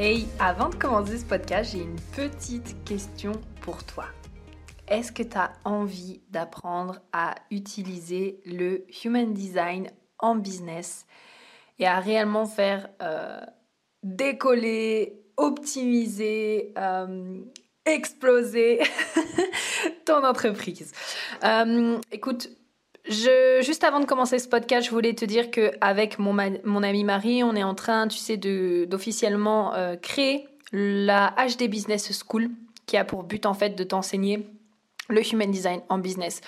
Hey, 0.00 0.28
avant 0.38 0.68
de 0.68 0.76
commencer 0.76 1.18
ce 1.18 1.24
podcast, 1.24 1.72
j'ai 1.72 1.82
une 1.82 1.98
petite 2.14 2.84
question 2.84 3.32
pour 3.62 3.82
toi. 3.82 4.04
Est-ce 4.86 5.10
que 5.10 5.24
tu 5.24 5.36
as 5.36 5.52
envie 5.64 6.20
d'apprendre 6.30 7.00
à 7.12 7.34
utiliser 7.50 8.38
le 8.46 8.86
Human 9.04 9.34
Design 9.34 9.90
en 10.20 10.36
business 10.36 11.04
et 11.80 11.86
à 11.88 11.98
réellement 11.98 12.46
faire 12.46 12.88
euh, 13.02 13.40
décoller 14.04 15.20
optimiser, 15.36 16.72
euh, 16.78 17.40
exploser 17.84 18.78
ton 20.06 20.24
entreprise? 20.24 20.92
Euh, 21.42 21.98
écoute, 22.12 22.50
juste 23.08 23.84
avant 23.84 24.00
de 24.00 24.04
commencer 24.04 24.38
ce 24.38 24.48
podcast, 24.48 24.86
je 24.86 24.90
voulais 24.90 25.14
te 25.14 25.24
dire 25.24 25.50
que 25.50 25.72
avec 25.80 26.18
mon, 26.18 26.36
mon 26.64 26.82
amie 26.82 27.04
Marie, 27.04 27.42
on 27.42 27.54
est 27.54 27.62
en 27.62 27.74
train, 27.74 28.08
tu 28.08 28.18
sais, 28.18 28.36
d'officiellement 28.36 29.74
euh, 29.74 29.96
créer 29.96 30.46
la 30.72 31.34
HD 31.36 31.68
Business 31.68 32.12
School, 32.24 32.50
qui 32.86 32.96
a 32.96 33.04
pour 33.04 33.24
but 33.24 33.46
en 33.46 33.54
fait 33.54 33.70
de 33.70 33.84
t'enseigner 33.84 34.46
le 35.08 35.22
human 35.32 35.50
design 35.50 35.80
en 35.88 35.98
business. 35.98 36.40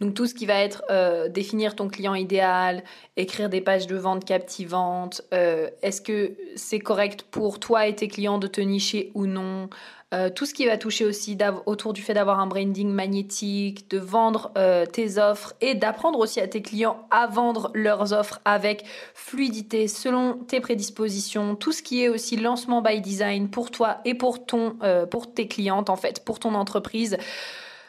Donc 0.00 0.14
tout 0.14 0.26
ce 0.26 0.34
qui 0.34 0.46
va 0.46 0.60
être 0.60 0.82
euh, 0.90 1.28
définir 1.28 1.76
ton 1.76 1.88
client 1.88 2.14
idéal, 2.14 2.82
écrire 3.16 3.48
des 3.48 3.60
pages 3.60 3.86
de 3.86 3.96
vente 3.96 4.24
captivantes, 4.24 5.22
euh, 5.32 5.70
est-ce 5.82 6.00
que 6.00 6.36
c'est 6.56 6.80
correct 6.80 7.22
pour 7.22 7.60
toi 7.60 7.86
et 7.86 7.94
tes 7.94 8.08
clients 8.08 8.38
de 8.38 8.48
te 8.48 8.60
nicher 8.60 9.12
ou 9.14 9.26
non, 9.26 9.70
euh, 10.14 10.30
tout 10.30 10.46
ce 10.46 10.54
qui 10.54 10.66
va 10.66 10.78
toucher 10.78 11.04
aussi 11.04 11.36
autour 11.66 11.92
du 11.92 12.02
fait 12.02 12.14
d'avoir 12.14 12.40
un 12.40 12.46
branding 12.46 12.88
magnétique, 12.90 13.90
de 13.90 13.98
vendre 13.98 14.52
tes 14.92 15.18
offres 15.18 15.54
et 15.60 15.74
d'apprendre 15.74 16.18
aussi 16.18 16.40
à 16.40 16.48
tes 16.48 16.62
clients 16.62 17.06
à 17.10 17.26
vendre 17.26 17.70
leurs 17.74 18.12
offres 18.12 18.40
avec 18.44 18.84
fluidité 19.14 19.88
selon 19.88 20.34
tes 20.34 20.60
prédispositions, 20.60 21.56
tout 21.56 21.72
ce 21.72 21.82
qui 21.82 22.02
est 22.02 22.08
aussi 22.08 22.36
lancement 22.36 22.80
by 22.82 23.00
design 23.00 23.50
pour 23.50 23.70
toi 23.70 23.98
et 24.04 24.14
pour 24.14 24.46
ton 24.46 24.76
pour 25.10 25.32
tes 25.32 25.48
clientes 25.48 25.90
en 25.90 25.96
fait, 25.96 26.24
pour 26.24 26.38
ton 26.38 26.54
entreprise. 26.54 27.18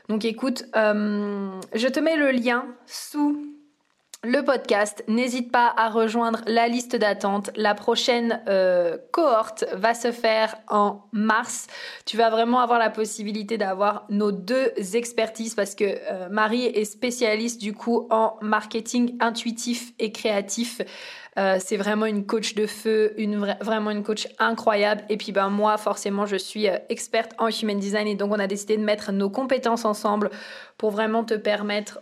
Donc 0.09 0.25
écoute, 0.25 0.66
euh, 0.75 1.52
je 1.73 1.88
te 1.88 2.00
mets 2.00 2.17
le 2.17 2.31
lien 2.31 2.66
sous 2.88 3.45
le 4.23 4.44
podcast. 4.44 5.03
N'hésite 5.08 5.50
pas 5.50 5.73
à 5.78 5.89
rejoindre 5.89 6.42
la 6.45 6.67
liste 6.67 6.95
d'attente. 6.95 7.52
La 7.56 7.73
prochaine 7.73 8.42
euh, 8.50 8.98
cohorte 9.12 9.64
va 9.73 9.94
se 9.94 10.12
faire 10.12 10.56
en 10.67 11.02
mars. 11.14 11.67
Tu 12.06 12.17
vas 12.17 12.30
vraiment 12.30 12.59
avoir 12.59 12.80
la 12.80 12.90
possibilité 12.90 13.58
d'avoir 13.58 14.06
nos 14.09 14.34
deux 14.34 14.72
expertises 14.94 15.56
parce 15.56 15.74
que 15.74 15.85
euh, 15.85 16.28
Marie 16.30 16.66
est 16.66 16.84
spécialiste 16.84 17.62
du 17.62 17.74
coup 17.74 18.07
en 18.09 18.35
marketing 18.41 19.16
intuitif 19.22 19.94
et 20.00 20.12
créatif. 20.12 20.81
Euh, 21.38 21.57
c'est 21.63 21.78
vraiment 21.78 22.06
une 22.06 22.25
coach 22.25 22.56
de 22.56 22.68
feu, 22.68 23.13
une 23.16 23.38
vraiment 23.62 23.91
une 23.91 24.03
coach 24.03 24.28
incroyable. 24.38 25.01
Et 25.07 25.16
puis 25.16 25.31
ben 25.31 25.50
moi, 25.50 25.78
forcément, 25.78 26.25
je 26.25 26.36
suis 26.36 26.66
experte 26.90 27.31
en 27.38 27.47
human 27.47 27.80
design 27.80 28.07
et 28.07 28.16
donc 28.16 28.34
on 28.34 28.40
a 28.40 28.47
décidé 28.47 28.75
de 28.75 28.84
mettre 28.84 29.13
nos 29.13 29.30
compétences 29.30 29.86
ensemble 29.86 30.30
pour 30.78 30.91
vraiment 30.91 31.24
te 31.24 31.36
permettre 31.36 32.00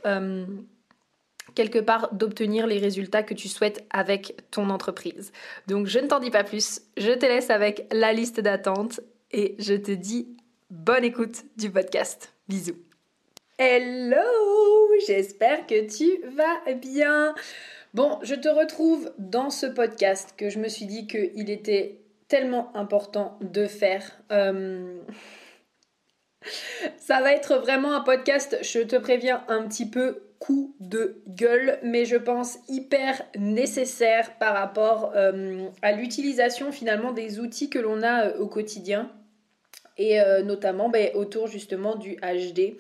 quelque 1.58 1.80
part 1.80 2.14
d'obtenir 2.14 2.68
les 2.68 2.78
résultats 2.78 3.24
que 3.24 3.34
tu 3.34 3.48
souhaites 3.48 3.84
avec 3.90 4.36
ton 4.52 4.70
entreprise. 4.70 5.32
Donc 5.66 5.88
je 5.88 5.98
ne 5.98 6.06
t'en 6.06 6.20
dis 6.20 6.30
pas 6.30 6.44
plus, 6.44 6.82
je 6.98 7.12
te 7.12 7.26
laisse 7.26 7.50
avec 7.50 7.88
la 7.92 8.14
liste 8.14 8.40
d'attente 8.40 9.00
et 9.32 9.56
je 9.58 9.74
te 9.74 9.90
dis 9.90 10.38
bonne 10.70 11.04
écoute 11.04 11.46
du 11.58 11.72
podcast. 11.72 12.36
Bisous. 12.48 12.78
Hello, 13.58 14.22
j'espère 15.08 15.66
que 15.66 15.88
tu 15.88 16.22
vas 16.36 16.74
bien. 16.76 17.34
Bon, 17.96 18.20
je 18.22 18.36
te 18.36 18.50
retrouve 18.50 19.12
dans 19.18 19.50
ce 19.50 19.66
podcast 19.66 20.36
que 20.38 20.52
je 20.52 20.60
me 20.60 20.68
suis 20.68 20.86
dit 20.86 21.08
qu'il 21.08 21.50
était 21.50 22.02
tellement 22.28 22.72
important 22.76 23.40
de 23.42 23.66
faire. 23.66 24.22
Euh, 24.32 25.00
ça 26.98 27.20
va 27.22 27.34
être 27.34 27.56
vraiment 27.56 27.96
un 27.96 28.02
podcast, 28.02 28.60
je 28.62 28.82
te 28.82 28.96
préviens, 28.96 29.44
un 29.48 29.68
petit 29.68 29.90
peu 29.90 30.27
coup 30.40 30.76
de 30.80 31.22
gueule, 31.28 31.80
mais 31.84 32.06
je 32.06 32.16
pense 32.16 32.58
hyper 32.68 33.22
nécessaire 33.38 34.38
par 34.38 34.54
rapport 34.54 35.14
euh, 35.16 35.68
à 35.82 35.92
l'utilisation 35.92 36.72
finalement 36.72 37.12
des 37.12 37.40
outils 37.40 37.70
que 37.70 37.80
l'on 37.80 38.04
a 38.04 38.28
euh, 38.28 38.38
au 38.40 38.48
quotidien 38.48 39.12
et 40.00 40.20
notamment 40.44 40.90
ben, 40.90 41.10
autour 41.16 41.48
justement 41.48 41.96
du 41.96 42.18
HD. 42.18 42.78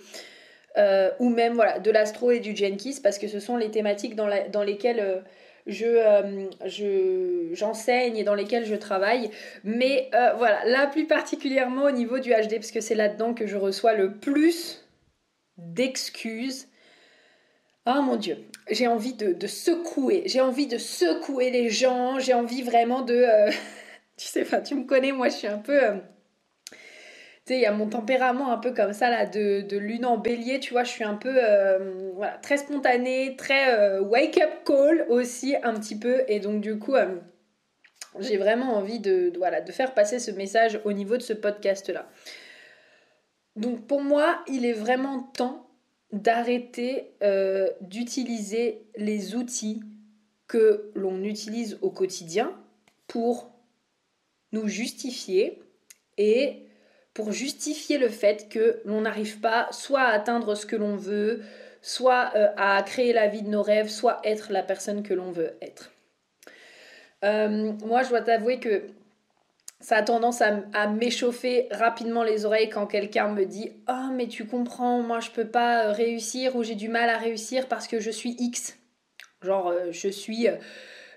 Euh, 0.78 1.09
ou 1.19 1.29
même 1.29 1.53
voilà, 1.53 1.79
de 1.79 1.90
l'astro 1.90 2.29
et 2.29 2.40
du 2.40 2.56
Jenkins, 2.56 3.00
parce 3.01 3.18
que 3.18 3.28
ce 3.28 3.40
sont 3.40 3.57
les 3.57 3.72
thématiques 3.72 4.16
dans, 4.16 4.28
lesquelles 4.28 5.00
euh, 5.00 5.22
euh, 5.68 6.50
je, 6.66 7.50
j'enseigne 7.53 8.16
et 8.16 8.24
dans 8.24 8.35
lesquelles 8.35 8.66
je 8.66 8.75
travaille. 8.75 9.31
Mais 9.63 10.09
voilà, 10.38 10.63
là 10.66 10.85
plus 10.85 11.07
particulièrement 11.07 11.85
au 11.85 11.91
niveau 11.91 12.19
du 12.19 12.29
HD, 12.29 12.56
parce 12.56 12.72
que 12.72 12.81
c'est 12.81 12.95
là-dedans 12.95 13.34
que 13.34 13.47
je 13.47 13.57
reçois 13.57 13.94
le 13.94 14.13
plus 14.13 14.88
d'excuses. 15.57 16.68
Oh 17.90 18.02
mon 18.02 18.18
Dieu, 18.18 18.38
j'ai 18.70 18.88
envie 18.88 19.14
de, 19.14 19.48
secouer, 19.48 20.24
j'ai 20.25 20.42
envie 20.42 20.68
de 20.68 20.78
secouer 20.78 21.52
les 21.52 21.70
gens, 21.70 22.20
j'ai 22.20 22.34
envie 22.34 22.62
vraiment 22.62 23.02
de... 23.02 23.25
tu 24.18 24.28
sais 24.28 24.44
pas, 24.44 24.59
tu 24.59 24.75
me 24.75 24.84
connais, 24.84 25.14
moi 25.14 25.30
je 25.30 25.36
suis 25.36 25.48
un 25.48 25.59
peu 25.59 25.80
il 27.56 27.62
y 27.62 27.66
a 27.66 27.72
mon 27.72 27.88
tempérament 27.88 28.52
un 28.52 28.58
peu 28.58 28.74
comme 28.74 28.94
ça, 28.94 29.09
là, 29.09 29.25
de, 29.25 29.78
lune 29.78 30.06
en 30.06 30.18
bélier, 30.18 30.59
tu 30.59 30.74
vois, 30.74 30.84
je 30.84 30.92
suis 30.92 31.03
un 31.03 31.16
peu, 31.16 31.34
euh, 31.34 32.09
très 32.42 32.58
spontanée, 32.58 33.36
très 33.38 33.74
euh, 33.74 34.02
wake-up 34.02 34.50
call 34.66 35.06
aussi, 35.09 35.56
un 35.64 35.74
petit 35.75 35.98
peu, 35.98 36.24
et 36.28 36.40
donc, 36.40 36.62
du 36.62 36.78
coup, 36.78 36.96
euh, 36.96 37.16
j'ai 38.19 38.38
vraiment 38.38 38.75
envie 38.75 39.00
de, 39.00 39.30
de 39.30 39.72
faire 39.72 39.94
passer 39.94 40.19
ce 40.19 40.31
message 40.31 40.80
au 40.84 40.94
niveau 40.94 41.18
de 41.18 41.22
ce 41.22 41.34
podcast-là. 41.34 42.08
Donc, 43.56 43.88
pour 43.88 44.02
moi, 44.02 44.40
il 44.48 44.66
est 44.66 44.74
vraiment 44.74 45.22
temps 45.22 45.67
d'arrêter 46.12 47.12
d'utiliser 47.81 48.88
les 48.95 49.35
outils 49.35 49.81
que 50.47 50.91
l'on 50.95 51.23
utilise 51.23 51.78
au 51.81 51.90
quotidien 51.90 52.51
pour 53.07 53.51
nous 54.51 54.68
justifier 54.68 55.62
et 56.18 56.68
pour 57.13 57.31
justifier 57.31 57.97
le 57.97 58.09
fait 58.09 58.47
que 58.50 58.79
l'on 58.85 59.01
n'arrive 59.01 59.40
pas 59.40 59.68
soit 59.72 60.01
à 60.01 60.12
atteindre 60.12 60.56
ce 60.56 60.66
que 60.66 60.75
l'on 60.75 60.95
veut, 60.95 61.41
soit 61.81 62.31
euh, 62.35 62.50
à 62.57 62.81
créer 62.84 63.12
la 63.12 63.28
vie 63.28 63.41
de 63.41 63.50
nos 63.50 63.63
rêves, 63.63 63.89
soit 63.89 64.19
être 64.24 64.51
la 64.51 64.63
personne 64.63 65.03
que 65.03 65.13
l'on 65.13 65.31
veut 65.31 65.57
être. 65.62 65.91
Euh, 67.24 67.74
moi, 67.84 68.03
je 68.03 68.10
dois 68.10 68.21
t'avouer 68.21 68.60
que 68.60 68.83
ça 69.79 69.97
a 69.97 70.01
tendance 70.01 70.41
à, 70.41 70.88
m'échauffer 70.88 71.68
rapidement 71.71 72.24
les 72.24 72.45
oreilles 72.45 72.69
quand 72.69 72.88
quelqu'un 72.88 73.29
me 73.29 73.45
dit 73.45 73.71
Oh, 73.88 74.12
mais 74.13 74.27
tu 74.27 74.45
comprends, 74.45 75.01
moi 75.01 75.19
je 75.19 75.31
peux 75.31 75.47
pas 75.47 75.91
réussir 75.91 76.56
ou 76.56 76.63
j'ai 76.63 76.75
du 76.75 76.89
mal 76.89 77.09
à 77.09 77.18
réussir 77.18 77.68
parce 77.68 77.88
que 77.88 78.00
je 78.00 78.12
suis 78.12 78.35
X. 78.39 78.77
Genre, 79.41 79.68
euh, 79.69 79.91
je 79.91 80.07
suis 80.09 80.47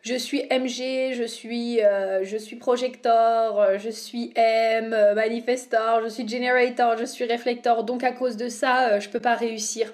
je 0.02 0.14
suis 0.14 0.42
MG, 0.50 1.12
je 1.12 1.24
suis, 1.24 1.82
euh, 1.82 2.24
je 2.24 2.38
suis 2.38 2.56
projector, 2.56 3.60
euh, 3.60 3.78
je 3.78 3.90
suis 3.90 4.32
M, 4.34 4.94
euh, 4.94 5.14
manifestor, 5.14 6.00
je 6.02 6.08
suis 6.08 6.26
generator, 6.26 6.96
je 6.96 7.04
suis 7.04 7.26
reflector, 7.26 7.84
donc 7.84 8.02
à 8.02 8.12
cause 8.12 8.38
de 8.38 8.48
ça, 8.48 8.98
je 8.98 9.10
peux 9.10 9.20
pas 9.20 9.34
réussir. 9.34 9.92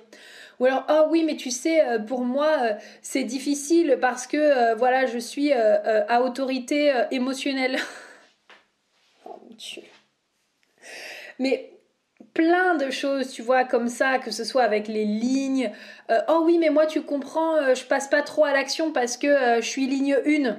Ou 0.60 0.66
alors, 0.66 0.86
oh 0.88 1.08
oui, 1.10 1.24
mais 1.24 1.36
tu 1.36 1.50
sais, 1.50 1.82
pour 2.06 2.24
moi, 2.24 2.56
c'est 3.02 3.24
difficile 3.24 3.98
parce 4.00 4.26
que, 4.26 4.74
voilà, 4.76 5.04
je 5.04 5.18
suis 5.18 5.52
à 5.52 6.22
autorité 6.22 6.92
émotionnelle. 7.10 7.76
Mais 11.38 11.76
plein 12.34 12.76
de 12.76 12.90
choses, 12.90 13.32
tu 13.32 13.42
vois, 13.42 13.64
comme 13.64 13.88
ça, 13.88 14.18
que 14.18 14.30
ce 14.30 14.44
soit 14.44 14.62
avec 14.62 14.88
les 14.88 15.04
lignes. 15.04 15.72
Euh, 16.10 16.20
oh 16.28 16.42
oui, 16.44 16.58
mais 16.58 16.70
moi, 16.70 16.86
tu 16.86 17.02
comprends, 17.02 17.56
euh, 17.56 17.74
je 17.74 17.84
passe 17.84 18.08
pas 18.08 18.22
trop 18.22 18.44
à 18.44 18.52
l'action 18.52 18.92
parce 18.92 19.16
que 19.16 19.26
euh, 19.26 19.60
je 19.60 19.66
suis 19.66 19.86
ligne 19.86 20.16
1. 20.26 20.58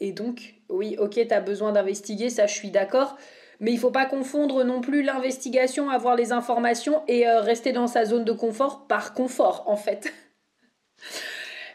et 0.00 0.12
donc, 0.12 0.54
oui, 0.68 0.96
ok, 0.98 1.14
tu 1.14 1.32
as 1.32 1.40
besoin 1.40 1.72
d'investiguer, 1.72 2.30
ça, 2.30 2.46
je 2.46 2.54
suis 2.54 2.70
d'accord. 2.70 3.16
Mais 3.58 3.72
il 3.72 3.78
faut 3.78 3.90
pas 3.90 4.04
confondre 4.04 4.64
non 4.64 4.82
plus 4.82 5.02
l'investigation, 5.02 5.88
avoir 5.88 6.14
les 6.14 6.32
informations 6.32 7.02
et 7.08 7.26
rester 7.26 7.72
dans 7.72 7.86
sa 7.86 8.04
zone 8.04 8.24
de 8.24 8.32
confort 8.32 8.86
par 8.86 9.14
confort, 9.14 9.64
en 9.66 9.76
fait. 9.76 10.12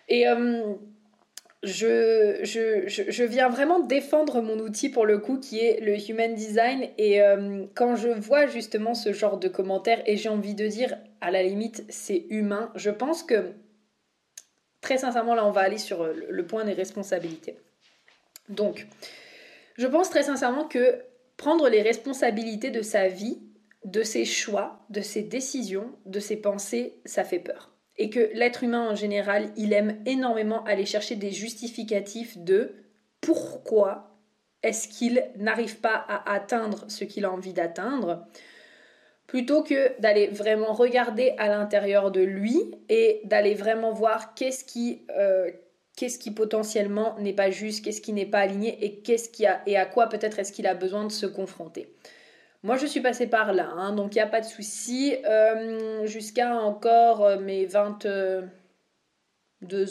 et 0.08 0.26
je, 1.64 3.24
viens 3.24 3.50
vraiment 3.50 3.80
défendre 3.80 4.42
mon 4.42 4.60
outil 4.60 4.90
pour 4.90 5.06
le 5.06 5.20
coup 5.20 5.40
qui 5.40 5.60
est 5.60 5.80
le 5.80 5.96
human 6.10 6.34
design 6.34 6.90
et 6.98 7.22
euh, 7.22 7.66
quand 7.76 7.96
je 7.96 8.10
vois 8.10 8.48
justement 8.48 8.96
ce 8.96 9.14
genre 9.14 9.38
de 9.38 9.48
commentaires 9.48 10.02
et 10.08 10.18
j'ai 10.18 10.30
envie 10.30 10.56
de 10.56 10.68
dire 10.68 10.98
à 11.22 11.30
la 11.30 11.44
limite 11.44 11.86
c'est 11.90 12.26
humain, 12.30 12.72
je 12.76 12.90
pense 12.90 13.22
que 13.22 13.54
très 14.82 14.98
sincèrement 14.98 15.36
là 15.36 15.46
on 15.46 15.52
va 15.52 15.62
aller 15.62 15.78
sur 15.78 16.04
le 16.06 16.46
point 16.48 16.66
des 16.66 16.74
responsabilités. 16.74 17.58
Donc 18.50 18.88
je 19.78 19.86
pense 19.88 20.10
très 20.10 20.24
sincèrement 20.24 20.68
que 20.68 21.04
prendre 21.38 21.70
les 21.70 21.82
responsabilités 21.84 22.72
de 22.72 22.82
sa 22.82 23.08
vie, 23.08 23.40
de 23.86 24.04
ses 24.04 24.26
choix, 24.26 24.86
de 24.90 25.02
ses 25.02 25.22
décisions, 25.22 25.92
de 26.06 26.20
ses 26.20 26.38
pensées, 26.38 27.00
ça 27.06 27.24
fait 27.24 27.40
peur 27.40 27.71
et 28.02 28.10
que 28.10 28.32
l'être 28.34 28.64
humain 28.64 28.90
en 28.90 28.96
général, 28.96 29.52
il 29.58 29.74
aime 29.74 30.02
énormément 30.08 30.64
aller 30.64 30.88
chercher 30.88 31.16
des 31.16 31.30
justificatifs 31.30 32.36
de 32.36 32.74
pourquoi 33.22 34.18
est-ce 34.64 34.88
qu'il 34.88 35.24
n'arrive 35.38 35.78
pas 35.82 36.04
à 36.08 36.34
atteindre 36.34 36.86
ce 36.88 37.04
qu'il 37.04 37.26
a 37.26 37.32
envie 37.32 37.54
d'atteindre, 37.54 38.26
plutôt 39.28 39.62
que 39.62 40.02
d'aller 40.02 40.30
vraiment 40.30 40.74
regarder 40.74 41.36
à 41.38 41.48
l'intérieur 41.48 42.10
de 42.10 42.22
lui 42.22 42.60
et 42.90 43.22
d'aller 43.26 43.54
vraiment 43.54 43.92
voir 43.92 44.34
qu'est-ce 44.34 44.66
qui, 44.66 45.06
euh, 45.16 45.52
potentiellement 46.36 47.16
n'est 47.20 47.34
pas 47.34 47.52
juste, 47.52 47.86
qu'est-ce 47.86 48.02
qui 48.02 48.14
n'est 48.14 48.26
pas 48.26 48.40
aligné 48.40 48.84
et 48.84 49.02
qu'est-ce 49.02 49.30
et 49.68 49.78
à 49.78 49.86
quoi 49.86 50.10
peut-être 50.10 50.40
est-ce 50.40 50.52
qu'il 50.52 50.66
a 50.66 50.74
besoin 50.74 51.06
de 51.06 51.12
se 51.12 51.28
confronter. 51.28 51.94
Moi, 52.64 52.78
je 52.78 52.86
suis 52.86 53.02
passée 53.02 53.28
par 53.28 53.54
là, 53.54 53.72
hein, 53.72 53.94
donc 53.94 54.14
il 54.14 54.20
n'y 54.20 54.24
a 54.24 54.28
pas 54.28 54.42
de 54.42 54.46
souci. 54.46 55.16
Euh, 55.26 56.06
jusqu'à 56.06 56.54
encore 56.56 57.26
euh, 57.26 57.40
mes 57.40 57.66
22 57.66 58.52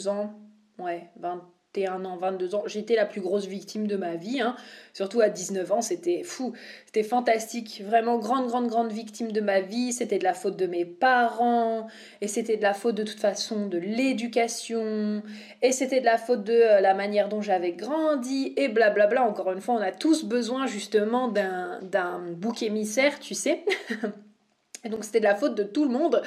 ans, 0.07 0.33
ouais, 0.79 1.09
20, 1.17 1.45
21 1.73 2.03
ans, 2.03 2.17
22 2.17 2.55
ans, 2.55 2.63
j'étais 2.65 2.95
la 2.95 3.05
plus 3.05 3.21
grosse 3.21 3.45
victime 3.45 3.87
de 3.87 3.95
ma 3.95 4.15
vie. 4.15 4.41
Hein. 4.41 4.55
Surtout 4.93 5.21
à 5.21 5.29
19 5.29 5.71
ans, 5.71 5.81
c'était 5.81 6.21
fou, 6.23 6.53
c'était 6.85 7.03
fantastique. 7.03 7.81
Vraiment 7.85 8.17
grande, 8.17 8.47
grande, 8.47 8.67
grande 8.67 8.91
victime 8.91 9.31
de 9.31 9.39
ma 9.39 9.61
vie. 9.61 9.93
C'était 9.93 10.19
de 10.19 10.23
la 10.23 10.33
faute 10.33 10.57
de 10.57 10.65
mes 10.67 10.83
parents, 10.83 11.87
et 12.19 12.27
c'était 12.27 12.57
de 12.57 12.61
la 12.61 12.73
faute 12.73 12.95
de 12.95 13.03
toute 13.03 13.19
façon 13.19 13.67
de 13.67 13.77
l'éducation, 13.77 15.23
et 15.61 15.71
c'était 15.71 16.01
de 16.01 16.05
la 16.05 16.17
faute 16.17 16.43
de 16.43 16.53
euh, 16.53 16.81
la 16.81 16.93
manière 16.93 17.29
dont 17.29 17.41
j'avais 17.41 17.71
grandi, 17.71 18.53
et 18.57 18.67
blablabla. 18.67 19.23
Encore 19.23 19.51
une 19.51 19.61
fois, 19.61 19.75
on 19.75 19.81
a 19.81 19.91
tous 19.91 20.25
besoin 20.25 20.67
justement 20.67 21.29
d'un 21.29 22.19
bouc 22.31 22.63
émissaire, 22.63 23.19
tu 23.19 23.33
sais. 23.33 23.63
et 24.83 24.89
donc 24.89 25.05
c'était 25.05 25.19
de 25.19 25.25
la 25.25 25.35
faute 25.35 25.55
de 25.55 25.63
tout 25.63 25.85
le 25.85 25.91
monde. 25.91 26.21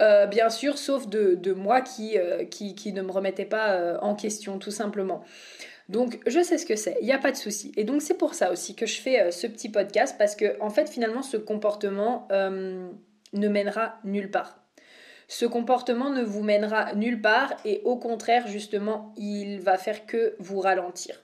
Euh, 0.00 0.26
bien 0.26 0.50
sûr, 0.50 0.78
sauf 0.78 1.08
de, 1.08 1.52
moi 1.52 1.82
euh, 2.00 2.44
qui, 2.44 2.92
ne 2.92 3.02
me 3.02 3.12
remettais 3.12 3.44
pas 3.44 3.72
euh, 3.74 3.98
en 4.00 4.14
question, 4.14 4.58
tout 4.58 4.70
simplement. 4.70 5.24
Donc 5.88 6.18
je 6.26 6.42
sais 6.42 6.56
ce 6.56 6.64
que 6.64 6.76
c'est, 6.76 6.96
il 7.00 7.06
n'y 7.06 7.12
a 7.12 7.18
pas 7.18 7.30
de 7.30 7.36
souci. 7.36 7.72
Et 7.76 7.84
donc 7.84 8.00
c'est 8.00 8.16
pour 8.16 8.34
ça 8.34 8.50
aussi 8.50 8.74
que 8.74 8.86
je 8.86 9.00
fais 9.00 9.30
ce 9.30 9.46
petit 9.46 9.68
podcast, 9.68 10.16
parce 10.18 10.34
que 10.34 10.58
en 10.60 10.70
fait 10.70 10.88
finalement 10.88 11.22
ce 11.22 11.36
comportement 11.36 12.26
ne 12.30 13.48
mènera 13.48 13.98
nulle 14.02 14.30
part. 14.30 14.58
Ce 15.28 15.44
comportement 15.44 16.08
ne 16.08 16.22
vous 16.22 16.42
mènera 16.42 16.94
nulle 16.94 17.20
part 17.20 17.52
et 17.66 17.82
au 17.84 17.96
contraire 17.96 18.46
justement 18.48 19.12
il 19.18 19.60
va 19.60 19.76
faire 19.76 20.06
que 20.06 20.36
vous 20.38 20.58
ralentir. 20.58 21.20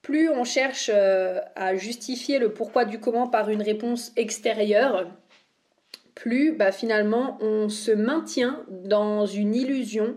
Plus 0.00 0.30
on 0.30 0.44
cherche 0.44 0.88
à 0.88 1.76
justifier 1.76 2.38
le 2.38 2.54
pourquoi 2.54 2.86
du 2.86 2.98
comment 2.98 3.26
par 3.26 3.50
une 3.50 3.62
réponse 3.62 4.10
extérieure, 4.16 5.06
plus 6.16 6.52
bah, 6.52 6.72
finalement 6.72 7.38
on 7.40 7.68
se 7.68 7.92
maintient 7.92 8.64
dans 8.68 9.26
une 9.26 9.54
illusion, 9.54 10.16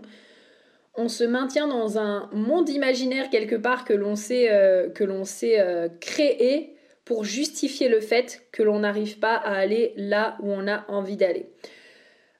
on 0.96 1.08
se 1.08 1.22
maintient 1.22 1.68
dans 1.68 1.98
un 1.98 2.28
monde 2.32 2.68
imaginaire 2.68 3.30
quelque 3.30 3.54
part 3.54 3.84
que 3.84 3.92
l'on 3.92 4.16
sait, 4.16 4.50
euh, 4.50 4.88
euh, 4.98 5.88
créer 6.00 6.74
pour 7.04 7.24
justifier 7.24 7.88
le 7.88 8.00
fait 8.00 8.42
que 8.50 8.64
l'on 8.64 8.80
n'arrive 8.80 9.20
pas 9.20 9.36
à 9.36 9.54
aller 9.54 9.92
là 9.96 10.36
où 10.40 10.50
on 10.50 10.66
a 10.66 10.84
envie 10.88 11.16
d'aller. 11.16 11.46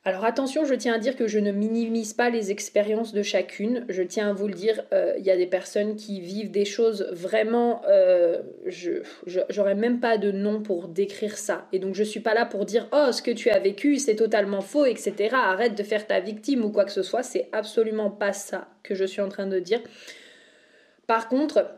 Alors 0.02 0.24
attention, 0.24 0.64
je 0.64 0.72
tiens 0.72 0.94
à 0.94 0.98
dire 0.98 1.14
que 1.14 1.26
je 1.26 1.38
ne 1.38 1.52
minimise 1.52 2.14
pas 2.14 2.30
les 2.30 2.50
expériences 2.50 3.12
de 3.12 3.22
chacune. 3.22 3.84
Je 3.90 4.02
tiens 4.02 4.30
à 4.30 4.32
vous 4.32 4.48
le 4.48 4.54
dire, 4.54 4.82
euh, 4.94 5.12
il 5.18 5.24
y 5.24 5.30
a 5.30 5.36
des 5.36 5.46
personnes 5.46 5.94
qui 5.94 6.22
vivent 6.22 6.50
des 6.50 6.64
choses 6.64 7.06
vraiment... 7.12 7.82
Euh, 7.86 8.40
je 8.64 9.02
J'aurais 9.50 9.74
même 9.74 10.00
pas 10.00 10.16
de 10.16 10.32
nom 10.32 10.62
pour 10.62 10.88
décrire 10.88 11.36
ça. 11.36 11.68
Et 11.72 11.78
donc 11.78 11.94
je 11.94 12.02
suis 12.02 12.20
pas 12.20 12.32
là 12.32 12.46
pour 12.46 12.64
dire, 12.64 12.88
oh, 12.92 13.12
ce 13.12 13.20
que 13.20 13.30
tu 13.30 13.50
as 13.50 13.58
vécu, 13.58 13.98
c'est 13.98 14.16
totalement 14.16 14.62
faux, 14.62 14.86
etc. 14.86 15.34
Arrête 15.34 15.76
de 15.76 15.82
faire 15.82 16.06
ta 16.06 16.18
victime 16.18 16.64
ou 16.64 16.70
quoi 16.70 16.86
que 16.86 16.92
ce 16.92 17.02
soit. 17.02 17.22
C'est 17.22 17.50
absolument 17.52 18.10
pas 18.10 18.32
ça 18.32 18.68
que 18.82 18.94
je 18.94 19.04
suis 19.04 19.20
en 19.20 19.28
train 19.28 19.46
de 19.46 19.58
dire. 19.58 19.82
Par 21.06 21.28
contre, 21.28 21.74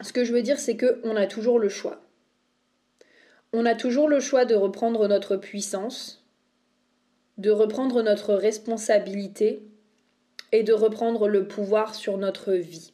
ce 0.00 0.14
que 0.14 0.24
je 0.24 0.32
veux 0.32 0.42
dire, 0.42 0.58
c'est 0.58 0.78
qu'on 0.78 1.16
a 1.16 1.26
toujours 1.26 1.58
le 1.58 1.68
choix. 1.68 2.00
On 3.52 3.66
a 3.66 3.74
toujours 3.74 4.08
le 4.08 4.20
choix 4.20 4.46
de 4.46 4.54
reprendre 4.54 5.06
notre 5.06 5.36
puissance 5.36 6.19
de 7.40 7.50
reprendre 7.50 8.02
notre 8.02 8.34
responsabilité 8.34 9.62
et 10.52 10.62
de 10.62 10.74
reprendre 10.74 11.26
le 11.26 11.48
pouvoir 11.48 11.94
sur 11.94 12.18
notre 12.18 12.52
vie. 12.52 12.92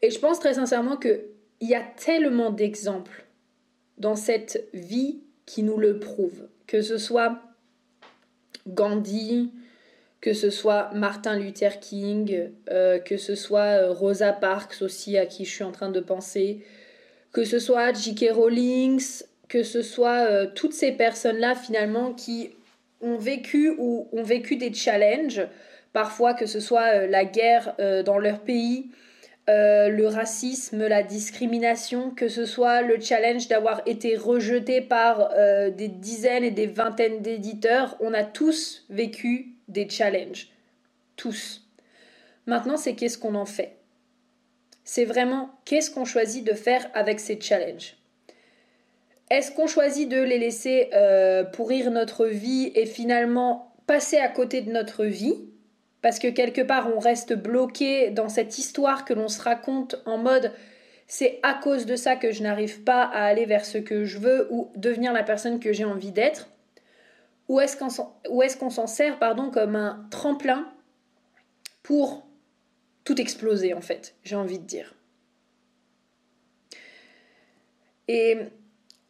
Et 0.00 0.10
je 0.10 0.18
pense 0.18 0.38
très 0.38 0.54
sincèrement 0.54 0.96
qu'il 0.96 1.20
y 1.60 1.74
a 1.74 1.82
tellement 1.96 2.50
d'exemples 2.50 3.24
dans 3.98 4.14
cette 4.14 4.68
vie 4.72 5.20
qui 5.44 5.64
nous 5.64 5.76
le 5.76 5.98
prouvent, 5.98 6.48
que 6.68 6.82
ce 6.82 6.98
soit 6.98 7.40
Gandhi, 8.68 9.50
que 10.20 10.34
ce 10.34 10.50
soit 10.50 10.90
Martin 10.94 11.36
Luther 11.36 11.80
King, 11.80 12.50
euh, 12.70 13.00
que 13.00 13.16
ce 13.16 13.34
soit 13.34 13.80
euh, 13.80 13.92
Rosa 13.92 14.32
Parks 14.32 14.82
aussi 14.82 15.18
à 15.18 15.26
qui 15.26 15.44
je 15.44 15.50
suis 15.50 15.64
en 15.64 15.72
train 15.72 15.90
de 15.90 15.98
penser, 15.98 16.64
que 17.32 17.44
ce 17.44 17.58
soit 17.58 17.92
J.K. 17.92 18.30
Rowling, 18.32 19.02
que 19.48 19.64
ce 19.64 19.82
soit 19.82 20.28
euh, 20.30 20.46
toutes 20.54 20.74
ces 20.74 20.92
personnes-là 20.92 21.56
finalement 21.56 22.12
qui 22.12 22.50
ont 23.02 23.18
vécu 23.18 23.74
ou 23.78 24.08
ont 24.12 24.22
vécu 24.22 24.56
des 24.56 24.72
challenges, 24.72 25.46
parfois 25.92 26.34
que 26.34 26.46
ce 26.46 26.60
soit 26.60 26.94
euh, 26.94 27.06
la 27.06 27.24
guerre 27.24 27.74
euh, 27.80 28.02
dans 28.02 28.18
leur 28.18 28.40
pays, 28.40 28.90
euh, 29.50 29.88
le 29.88 30.06
racisme, 30.06 30.86
la 30.86 31.02
discrimination, 31.02 32.10
que 32.10 32.28
ce 32.28 32.46
soit 32.46 32.82
le 32.82 33.00
challenge 33.00 33.48
d'avoir 33.48 33.82
été 33.86 34.16
rejeté 34.16 34.80
par 34.80 35.30
des 35.76 35.88
dizaines 35.88 36.44
et 36.44 36.52
des 36.52 36.68
vingtaines 36.68 37.22
d'éditeurs, 37.22 37.96
on 38.00 38.14
a 38.14 38.22
tous 38.22 38.86
vécu 38.88 39.48
des 39.66 39.88
challenges. 39.88 40.48
Tous. 41.16 41.66
Maintenant, 42.46 42.76
c'est 42.76 42.94
qu'est-ce 42.94 43.18
qu'on 43.18 43.34
en 43.34 43.46
fait? 43.46 43.76
C'est 44.84 45.04
vraiment 45.04 45.50
qu'est-ce 45.64 45.90
qu'on 45.90 46.04
choisit 46.04 46.44
de 46.46 46.54
faire 46.54 46.88
avec 46.94 47.18
ces 47.18 47.40
challenges? 47.40 47.96
Est-ce 49.32 49.50
qu'on 49.50 49.66
choisit 49.66 50.10
de 50.10 50.20
les 50.20 50.38
laisser 50.38 50.90
euh, 50.92 51.42
pourrir 51.42 51.90
notre 51.90 52.26
vie 52.26 52.70
et 52.74 52.84
finalement 52.84 53.72
passer 53.86 54.18
à 54.18 54.28
côté 54.28 54.60
de 54.60 54.70
notre 54.70 55.06
vie? 55.06 55.48
Parce 56.02 56.18
que 56.18 56.28
quelque 56.28 56.60
part, 56.60 56.90
on 56.94 56.98
reste 56.98 57.32
bloqué 57.32 58.10
dans 58.10 58.28
cette 58.28 58.58
histoire 58.58 59.06
que 59.06 59.14
l'on 59.14 59.28
se 59.28 59.40
raconte 59.40 59.96
en 60.04 60.18
mode 60.18 60.52
c'est 61.06 61.40
à 61.42 61.54
cause 61.54 61.86
de 61.86 61.96
ça 61.96 62.14
que 62.16 62.30
je 62.30 62.42
n'arrive 62.42 62.82
pas 62.82 63.04
à 63.04 63.24
aller 63.24 63.46
vers 63.46 63.64
ce 63.64 63.78
que 63.78 64.04
je 64.04 64.18
veux 64.18 64.48
ou 64.50 64.70
devenir 64.76 65.14
la 65.14 65.22
personne 65.22 65.60
que 65.60 65.72
j'ai 65.72 65.86
envie 65.86 66.12
d'être 66.12 66.48
Ou 67.48 67.60
est-ce 67.60 67.78
qu'on 67.78 68.70
s'en 68.70 68.86
sert 68.86 69.18
pardon, 69.18 69.50
comme 69.50 69.76
un 69.76 70.06
tremplin 70.10 70.70
pour 71.82 72.26
tout 73.04 73.18
exploser 73.18 73.72
en 73.72 73.80
fait, 73.80 74.14
j'ai 74.24 74.36
envie 74.36 74.58
de 74.58 74.66
dire. 74.66 74.94
Et 78.08 78.36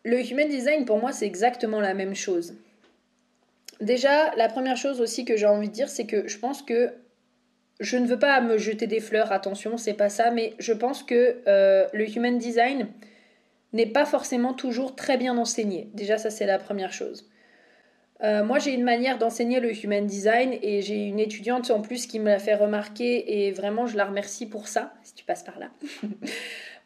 le 0.04 0.20
human 0.20 0.48
design, 0.48 0.84
pour 0.84 0.98
moi, 0.98 1.12
c'est 1.12 1.26
exactement 1.26 1.80
la 1.80 1.94
même 1.94 2.14
chose. 2.14 2.54
Déjà, 3.80 4.34
la 4.36 4.48
première 4.48 4.76
chose 4.76 5.00
aussi 5.00 5.24
que 5.24 5.36
j'ai 5.36 5.46
envie 5.46 5.68
de 5.68 5.72
dire, 5.72 5.88
c'est 5.88 6.06
que 6.06 6.28
je 6.28 6.38
pense 6.38 6.62
que 6.62 6.92
je 7.80 7.96
ne 7.96 8.06
veux 8.06 8.18
pas 8.18 8.40
me 8.40 8.58
jeter 8.58 8.86
des 8.86 9.00
fleurs, 9.00 9.32
attention, 9.32 9.76
c'est 9.76 9.94
pas 9.94 10.08
ça, 10.08 10.30
mais 10.30 10.54
je 10.58 10.72
pense 10.72 11.02
que 11.02 11.42
euh, 11.48 11.86
le 11.92 12.08
human 12.08 12.38
design 12.38 12.86
n'est 13.72 13.86
pas 13.86 14.04
forcément 14.04 14.54
toujours 14.54 14.94
très 14.94 15.16
bien 15.16 15.36
enseigné. 15.36 15.88
Déjà, 15.94 16.18
ça, 16.18 16.30
c'est 16.30 16.46
la 16.46 16.58
première 16.58 16.92
chose. 16.92 17.28
Euh, 18.22 18.44
moi, 18.44 18.60
j'ai 18.60 18.72
une 18.72 18.84
manière 18.84 19.18
d'enseigner 19.18 19.58
le 19.58 19.74
human 19.84 20.06
design 20.06 20.56
et 20.62 20.80
j'ai 20.80 21.06
une 21.06 21.18
étudiante 21.18 21.70
en 21.72 21.80
plus 21.80 22.06
qui 22.06 22.20
me 22.20 22.26
l'a 22.26 22.38
fait 22.38 22.54
remarquer 22.54 23.46
et 23.46 23.50
vraiment, 23.50 23.86
je 23.86 23.96
la 23.96 24.04
remercie 24.04 24.46
pour 24.46 24.68
ça, 24.68 24.94
si 25.02 25.14
tu 25.14 25.24
passes 25.24 25.42
par 25.42 25.58
là. 25.58 25.70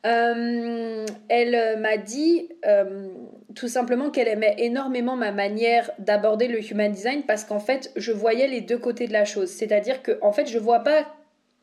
Euh, 0.07 1.05
elle 1.29 1.81
m'a 1.81 1.97
dit 1.97 2.49
euh, 2.65 3.09
tout 3.57 3.67
simplement 3.67 4.11
qu'elle 4.11 4.29
aimait 4.29 4.55
énormément 4.59 5.17
ma 5.17 5.33
manière 5.33 5.91
d'aborder 5.99 6.47
le 6.47 6.61
human 6.61 6.93
design 6.93 7.25
parce 7.25 7.45
qu'en 7.45 7.59
fait, 7.59 7.91
je 7.97 8.13
voyais 8.13 8.47
les 8.47 8.61
deux 8.61 8.79
côtés 8.79 9.09
de 9.09 9.13
la 9.13 9.25
chose. 9.25 9.51
C'est-à-dire 9.51 10.03
que 10.03 10.19
en 10.23 10.31
fait, 10.33 10.47
je 10.47 10.59
vois 10.59 10.81
pas 10.81 11.07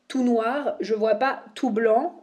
tout 0.08 0.22
noir, 0.22 0.76
je 0.80 0.94
vois 0.94 1.14
pas 1.14 1.44
tout 1.54 1.70
blanc. 1.70 2.20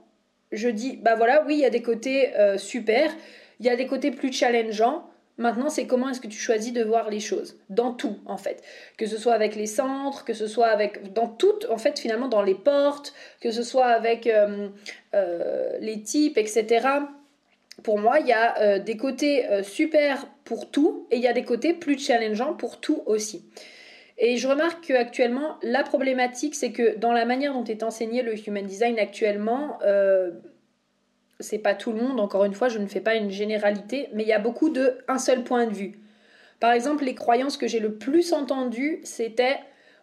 Je 0.51 0.69
dis 0.69 0.97
bah 0.97 1.15
voilà, 1.15 1.43
oui, 1.47 1.55
il 1.55 1.59
y 1.61 1.65
a 1.65 1.71
des 1.71 1.81
côtés 1.81 2.37
euh, 2.37 2.57
super, 2.57 3.11
il 3.59 3.65
y 3.65 3.69
a 3.69 3.75
des 3.75 3.87
côtés 3.87 4.11
plus 4.11 4.31
challengeants. 4.31 5.05
Maintenant, 5.41 5.69
c'est 5.69 5.85
comment 5.87 6.09
est-ce 6.09 6.21
que 6.21 6.27
tu 6.27 6.37
choisis 6.37 6.71
de 6.71 6.83
voir 6.83 7.09
les 7.09 7.19
choses? 7.19 7.57
Dans 7.69 7.91
tout 7.93 8.19
en 8.25 8.37
fait, 8.37 8.63
que 8.97 9.05
ce 9.05 9.17
soit 9.17 9.33
avec 9.33 9.55
les 9.55 9.65
centres, 9.65 10.23
que 10.23 10.33
ce 10.33 10.47
soit 10.47 10.67
avec 10.67 11.13
dans 11.13 11.27
tout 11.27 11.65
en 11.69 11.77
fait 11.77 11.99
finalement 11.99 12.29
dans 12.29 12.41
les 12.41 12.55
portes, 12.55 13.13
que 13.41 13.51
ce 13.51 13.63
soit 13.63 13.87
avec 13.87 14.27
euh, 14.27 14.69
euh, 15.13 15.77
les 15.79 16.01
types, 16.01 16.37
etc. 16.37 16.87
Pour 17.83 17.97
moi, 17.97 18.19
il 18.19 18.27
y 18.27 18.33
a 18.33 18.77
des 18.77 18.95
côtés 18.95 19.43
super 19.63 20.27
pour 20.43 20.69
tout 20.69 21.07
et 21.09 21.15
il 21.15 21.21
y 21.23 21.27
a 21.27 21.33
des 21.33 21.43
côtés 21.43 21.73
plus 21.73 21.97
challengeants 21.97 22.53
pour 22.53 22.79
tout 22.79 23.01
aussi. 23.07 23.43
Et 24.23 24.37
je 24.37 24.47
remarque 24.47 24.85
qu'actuellement, 24.85 25.57
la 25.63 25.81
problématique, 25.81 26.53
c'est 26.53 26.71
que 26.71 26.95
dans 26.95 27.11
la 27.11 27.25
manière 27.25 27.53
dont 27.53 27.63
est 27.63 27.81
enseigné 27.81 28.21
le 28.21 28.35
human 28.47 28.63
design 28.63 28.99
actuellement, 28.99 29.79
euh, 29.83 30.29
c'est 31.41 31.59
pas 31.59 31.73
tout 31.73 31.91
le 31.91 32.01
monde, 32.01 32.19
encore 32.19 32.45
une 32.45 32.53
fois, 32.53 32.69
je 32.69 32.79
ne 32.79 32.87
fais 32.87 33.01
pas 33.01 33.15
une 33.15 33.29
généralité, 33.29 34.09
mais 34.13 34.23
il 34.23 34.29
y 34.29 34.33
a 34.33 34.39
beaucoup 34.39 34.69
de 34.69 34.97
un 35.07 35.17
seul 35.17 35.43
point 35.43 35.65
de 35.65 35.73
vue. 35.73 35.99
Par 36.59 36.71
exemple, 36.71 37.03
les 37.03 37.15
croyances 37.15 37.57
que 37.57 37.67
j'ai 37.67 37.79
le 37.79 37.95
plus 37.95 38.33
entendues, 38.33 39.01
c'était 39.03 39.57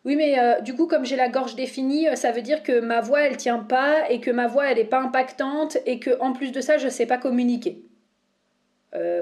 oui, 0.04 0.16
mais 0.16 0.38
euh, 0.38 0.60
du 0.60 0.74
coup, 0.74 0.86
comme 0.86 1.04
j'ai 1.04 1.16
la 1.16 1.28
gorge 1.28 1.54
définie, 1.54 2.08
euh, 2.08 2.14
ça 2.14 2.30
veut 2.30 2.42
dire 2.42 2.62
que 2.62 2.80
ma 2.80 3.00
voix, 3.00 3.22
elle 3.22 3.36
tient 3.36 3.58
pas 3.58 4.10
et 4.10 4.20
que 4.20 4.30
ma 4.30 4.46
voix, 4.46 4.70
elle 4.70 4.78
n'est 4.78 4.84
pas 4.84 5.00
impactante 5.00 5.76
et 5.86 5.98
que 5.98 6.18
en 6.20 6.32
plus 6.32 6.52
de 6.52 6.60
ça, 6.60 6.78
je 6.78 6.88
sais 6.88 7.06
pas 7.06 7.18
communiquer. 7.18 7.84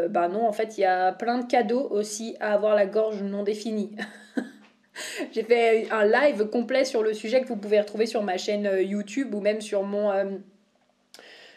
Bah 0.09 0.29
non, 0.29 0.47
en 0.47 0.53
fait, 0.53 0.79
il 0.79 0.83
y 0.83 0.85
a 0.85 1.13
plein 1.13 1.39
de 1.39 1.47
cadeaux 1.47 1.89
aussi 1.91 2.37
à 2.41 2.55
avoir 2.55 2.75
la 2.75 2.87
gorge 2.87 3.23
non 3.23 3.43
définie. 3.43 3.95
J'ai 5.33 5.43
fait 5.43 5.89
un 5.91 6.05
live 6.05 6.47
complet 6.47 6.85
sur 6.85 7.03
le 7.03 7.13
sujet 7.13 7.43
que 7.43 7.49
vous 7.49 7.57
pouvez 7.57 7.81
retrouver 7.81 8.07
sur 8.07 8.23
ma 8.23 8.39
chaîne 8.39 8.71
YouTube 8.81 9.35
ou 9.35 9.41
même 9.41 9.61
sur 9.61 9.83
mon 9.83 10.13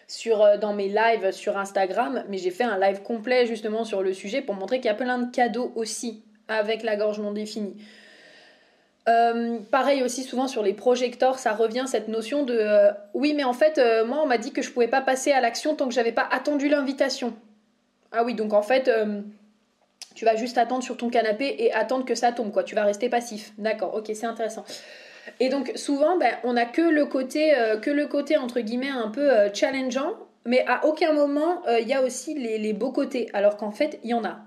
sur, 0.09 0.41
euh, 0.41 0.57
dans 0.57 0.73
mes 0.73 0.89
lives 0.89 1.31
sur 1.31 1.57
Instagram, 1.57 2.23
mais 2.27 2.37
j'ai 2.37 2.51
fait 2.51 2.65
un 2.65 2.77
live 2.77 3.01
complet 3.01 3.45
justement 3.45 3.85
sur 3.85 4.01
le 4.01 4.13
sujet 4.13 4.41
pour 4.41 4.55
montrer 4.55 4.77
qu'il 4.77 4.87
y 4.87 4.89
a 4.89 4.95
plein 4.95 5.19
de 5.19 5.31
cadeaux 5.31 5.71
aussi 5.75 6.21
avec 6.47 6.83
la 6.83 6.97
gorge 6.97 7.19
non 7.19 7.31
définie. 7.31 7.77
pareil 9.71 10.03
aussi 10.03 10.23
souvent 10.23 10.47
sur 10.47 10.61
les 10.61 10.73
projecteurs, 10.73 11.39
ça 11.39 11.53
revient 11.53 11.85
cette 11.87 12.09
notion 12.09 12.43
de 12.43 12.89
oui 13.13 13.33
mais 13.33 13.43
en 13.43 13.53
fait 13.53 13.81
moi 14.05 14.19
on 14.23 14.27
m'a 14.27 14.37
dit 14.37 14.51
que 14.51 14.61
je 14.61 14.71
pouvais 14.71 14.87
pas 14.87 15.01
passer 15.01 15.31
à 15.31 15.41
l'action 15.41 15.75
tant 15.75 15.87
que 15.87 15.93
j'avais 15.93 16.11
pas 16.11 16.27
attendu 16.31 16.69
l'invitation. 16.69 17.33
Ah 18.11 18.23
oui 18.23 18.35
donc 18.35 18.53
en 18.53 18.61
fait 18.61 18.89
tu 20.19 20.25
vas 20.25 20.35
juste 20.35 20.57
attendre 20.57 20.83
sur 20.83 20.97
ton 20.97 21.09
canapé 21.09 21.55
et 21.59 21.71
attendre 21.71 22.03
que 22.03 22.13
ça 22.13 22.33
tombe, 22.33 22.51
quoi. 22.51 22.65
Tu 22.65 22.75
vas 22.75 22.83
rester 22.83 23.07
passif. 23.07 23.53
D'accord, 23.57 23.95
ok, 23.95 24.11
c'est 24.13 24.25
intéressant. 24.25 24.65
Et 25.39 25.49
donc 25.49 25.71
souvent, 25.75 26.17
ben, 26.17 26.33
on 26.43 26.53
n'a 26.53 26.65
que 26.65 26.81
le 26.81 27.05
côté, 27.05 27.55
euh, 27.55 27.77
que 27.77 27.89
le 27.89 28.07
côté 28.07 28.37
entre 28.37 28.59
guillemets 28.59 28.89
un 28.89 29.09
peu 29.09 29.31
euh, 29.31 29.53
challengeant, 29.53 30.13
mais 30.45 30.63
à 30.67 30.85
aucun 30.85 31.13
moment 31.13 31.61
euh, 31.67 31.79
il 31.79 31.87
y 31.87 31.93
a 31.93 32.01
aussi 32.01 32.33
les, 32.33 32.73
beaux 32.73 32.91
côtés, 32.91 33.29
alors 33.33 33.57
qu'en 33.57 33.71
fait 33.71 33.99
il 34.03 34.09
y 34.09 34.13
en 34.13 34.23
a. 34.25 34.39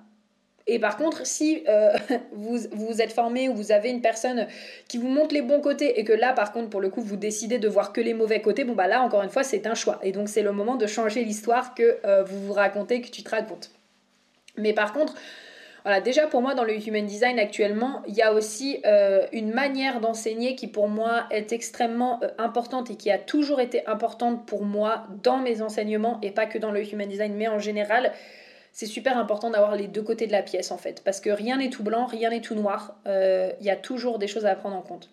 Et 0.68 0.78
par 0.78 0.96
contre, 0.96 1.26
si 1.26 1.64
vous, 2.32 2.56
vous 2.70 3.02
êtes 3.02 3.12
formé 3.12 3.48
ou 3.48 3.54
vous 3.54 3.72
avez 3.72 3.90
une 3.90 4.00
personne 4.00 4.46
qui 4.86 4.96
vous 4.96 5.08
montre 5.08 5.34
les 5.34 5.42
bons 5.42 5.60
côtés 5.60 5.98
et 5.98 6.04
que 6.04 6.12
là, 6.12 6.32
par 6.34 6.52
contre, 6.52 6.70
pour 6.70 6.80
le 6.80 6.88
coup, 6.88 7.00
vous 7.00 7.16
décidez 7.16 7.58
de 7.58 7.66
voir 7.66 7.92
que 7.92 8.00
les 8.00 8.14
mauvais 8.14 8.40
côtés, 8.40 8.62
bon 8.62 8.74
bah 8.74 8.86
là, 8.86 9.02
encore 9.02 9.22
une 9.22 9.28
fois, 9.28 9.42
c'est 9.42 9.66
un 9.66 9.74
choix. 9.74 9.98
Et 10.04 10.12
donc 10.12 10.28
c'est 10.28 10.42
le 10.42 10.52
moment 10.52 10.76
de 10.76 10.86
changer 10.86 11.24
l'histoire 11.24 11.74
que 11.74 11.98
vous 12.22 12.46
vous 12.46 12.52
racontez, 12.52 13.00
que 13.00 13.08
tu 13.08 13.24
te 13.24 13.30
racontes. 13.30 13.72
Mais 14.56 14.72
par 14.72 14.92
contre, 14.92 15.14
voilà, 15.84 16.00
déjà 16.00 16.28
pour 16.28 16.42
moi 16.42 16.54
dans 16.54 16.62
le 16.62 16.74
Human 16.74 17.04
Design 17.04 17.38
actuellement, 17.38 18.02
il 18.06 18.14
y 18.14 18.22
a 18.22 18.32
aussi 18.32 18.80
euh, 18.86 19.26
une 19.32 19.52
manière 19.52 20.00
d'enseigner 20.00 20.54
qui 20.54 20.68
pour 20.68 20.88
moi 20.88 21.26
est 21.30 21.52
extrêmement 21.52 22.22
euh, 22.22 22.28
importante 22.38 22.90
et 22.90 22.96
qui 22.96 23.10
a 23.10 23.18
toujours 23.18 23.60
été 23.60 23.84
importante 23.88 24.46
pour 24.46 24.64
moi 24.64 25.06
dans 25.24 25.38
mes 25.38 25.60
enseignements 25.60 26.20
et 26.22 26.30
pas 26.30 26.46
que 26.46 26.58
dans 26.58 26.70
le 26.70 26.88
Human 26.88 27.08
Design 27.08 27.34
mais 27.34 27.48
en 27.48 27.58
général. 27.58 28.12
C'est 28.74 28.86
super 28.86 29.18
important 29.18 29.50
d'avoir 29.50 29.76
les 29.76 29.86
deux 29.86 30.00
côtés 30.00 30.26
de 30.26 30.32
la 30.32 30.42
pièce 30.42 30.70
en 30.70 30.78
fait, 30.78 31.02
parce 31.04 31.20
que 31.20 31.28
rien 31.28 31.58
n'est 31.58 31.68
tout 31.68 31.82
blanc, 31.82 32.06
rien 32.06 32.30
n'est 32.30 32.40
tout 32.40 32.54
noir, 32.54 32.96
euh, 33.06 33.52
il 33.60 33.66
y 33.66 33.70
a 33.70 33.76
toujours 33.76 34.18
des 34.18 34.26
choses 34.26 34.46
à 34.46 34.54
prendre 34.54 34.76
en 34.76 34.80
compte. 34.80 35.10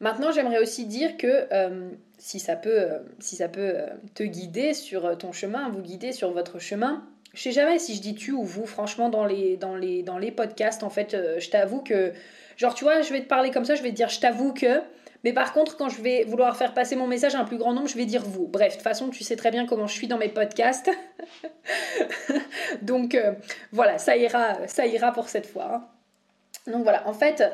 Maintenant, 0.00 0.32
j'aimerais 0.32 0.58
aussi 0.58 0.86
dire 0.86 1.16
que 1.16 1.46
si 2.18 2.40
ça 2.40 2.56
peut, 2.56 2.88
si 3.20 3.36
ça 3.36 3.48
peut 3.48 3.74
te 4.14 4.24
guider 4.24 4.74
sur 4.74 5.16
ton 5.18 5.30
chemin, 5.30 5.68
vous 5.70 5.80
guider 5.80 6.12
sur 6.12 6.32
votre 6.32 6.58
chemin, 6.60 7.04
je 7.38 7.44
sais 7.44 7.52
jamais 7.52 7.78
si 7.78 7.94
je 7.94 8.00
dis 8.00 8.16
tu 8.16 8.32
ou 8.32 8.42
vous, 8.42 8.66
franchement, 8.66 9.10
dans 9.10 9.24
les, 9.24 9.56
dans 9.56 9.76
les, 9.76 10.02
dans 10.02 10.18
les 10.18 10.32
podcasts, 10.32 10.82
en 10.82 10.90
fait, 10.90 11.14
euh, 11.14 11.38
je 11.38 11.50
t'avoue 11.50 11.80
que. 11.80 12.12
Genre, 12.56 12.74
tu 12.74 12.82
vois, 12.82 13.00
je 13.00 13.12
vais 13.12 13.20
te 13.20 13.28
parler 13.28 13.52
comme 13.52 13.64
ça, 13.64 13.76
je 13.76 13.82
vais 13.84 13.90
te 13.90 13.94
dire 13.94 14.08
je 14.08 14.18
t'avoue 14.18 14.52
que. 14.52 14.82
Mais 15.22 15.32
par 15.32 15.52
contre, 15.52 15.76
quand 15.76 15.88
je 15.88 16.02
vais 16.02 16.24
vouloir 16.24 16.56
faire 16.56 16.74
passer 16.74 16.96
mon 16.96 17.06
message 17.06 17.36
à 17.36 17.38
un 17.38 17.44
plus 17.44 17.56
grand 17.56 17.72
nombre, 17.74 17.86
je 17.86 17.96
vais 17.96 18.06
dire 18.06 18.24
vous. 18.24 18.48
Bref, 18.48 18.72
de 18.72 18.74
toute 18.74 18.82
façon, 18.82 19.08
tu 19.10 19.22
sais 19.22 19.36
très 19.36 19.52
bien 19.52 19.66
comment 19.66 19.86
je 19.86 19.92
suis 19.92 20.08
dans 20.08 20.18
mes 20.18 20.28
podcasts. 20.28 20.90
Donc 22.82 23.14
euh, 23.14 23.34
voilà, 23.70 23.98
ça 23.98 24.16
ira, 24.16 24.66
ça 24.66 24.86
ira 24.86 25.12
pour 25.12 25.28
cette 25.28 25.46
fois. 25.46 25.70
Hein. 25.72 25.88
Donc 26.72 26.82
voilà, 26.82 27.06
en 27.06 27.12
fait, 27.12 27.44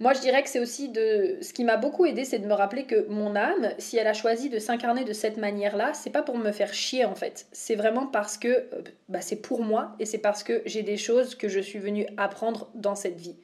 moi 0.00 0.12
je 0.12 0.20
dirais 0.20 0.42
que 0.42 0.48
c'est 0.48 0.60
aussi 0.60 0.88
de. 0.88 1.38
Ce 1.40 1.52
qui 1.52 1.64
m'a 1.64 1.76
beaucoup 1.76 2.06
aidé, 2.06 2.24
c'est 2.24 2.38
de 2.38 2.46
me 2.46 2.54
rappeler 2.54 2.84
que 2.84 3.06
mon 3.08 3.34
âme, 3.34 3.70
si 3.78 3.96
elle 3.96 4.06
a 4.06 4.12
choisi 4.12 4.48
de 4.48 4.58
s'incarner 4.58 5.04
de 5.04 5.12
cette 5.12 5.36
manière-là, 5.36 5.92
c'est 5.92 6.10
pas 6.10 6.22
pour 6.22 6.38
me 6.38 6.52
faire 6.52 6.72
chier 6.72 7.04
en 7.04 7.14
fait. 7.14 7.46
C'est 7.50 7.74
vraiment 7.74 8.06
parce 8.06 8.38
que 8.38 8.48
euh, 8.48 8.82
bah, 9.08 9.20
c'est 9.20 9.42
pour 9.42 9.62
moi 9.62 9.96
et 9.98 10.06
c'est 10.06 10.18
parce 10.18 10.44
que 10.44 10.62
j'ai 10.66 10.82
des 10.82 10.96
choses 10.96 11.34
que 11.34 11.48
je 11.48 11.58
suis 11.58 11.80
venue 11.80 12.06
apprendre 12.16 12.70
dans 12.74 12.94
cette 12.94 13.18
vie. 13.18 13.34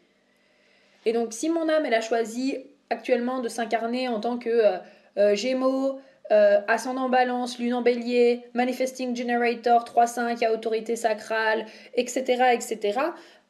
Et 1.07 1.13
donc, 1.13 1.33
si 1.33 1.51
mon 1.51 1.69
âme, 1.69 1.85
elle 1.87 1.95
a 1.95 2.01
choisi 2.01 2.59
actuellement 2.89 3.41
de 3.41 3.49
s'incarner 3.49 4.09
en 4.09 4.21
tant 4.21 4.39
que 4.39 4.49
euh, 4.49 4.79
euh, 5.19 5.35
Gémeaux, 5.35 6.01
ascendant 6.31 7.11
balance, 7.11 7.59
lune 7.59 7.75
en 7.75 7.83
bélier, 7.83 8.43
manifesting 8.55 9.15
generator, 9.15 9.85
3-5 9.85 10.45
à 10.45 10.53
autorité 10.53 10.97
sacrale, 10.97 11.67
etc., 11.95 12.25
etc., 12.55 12.99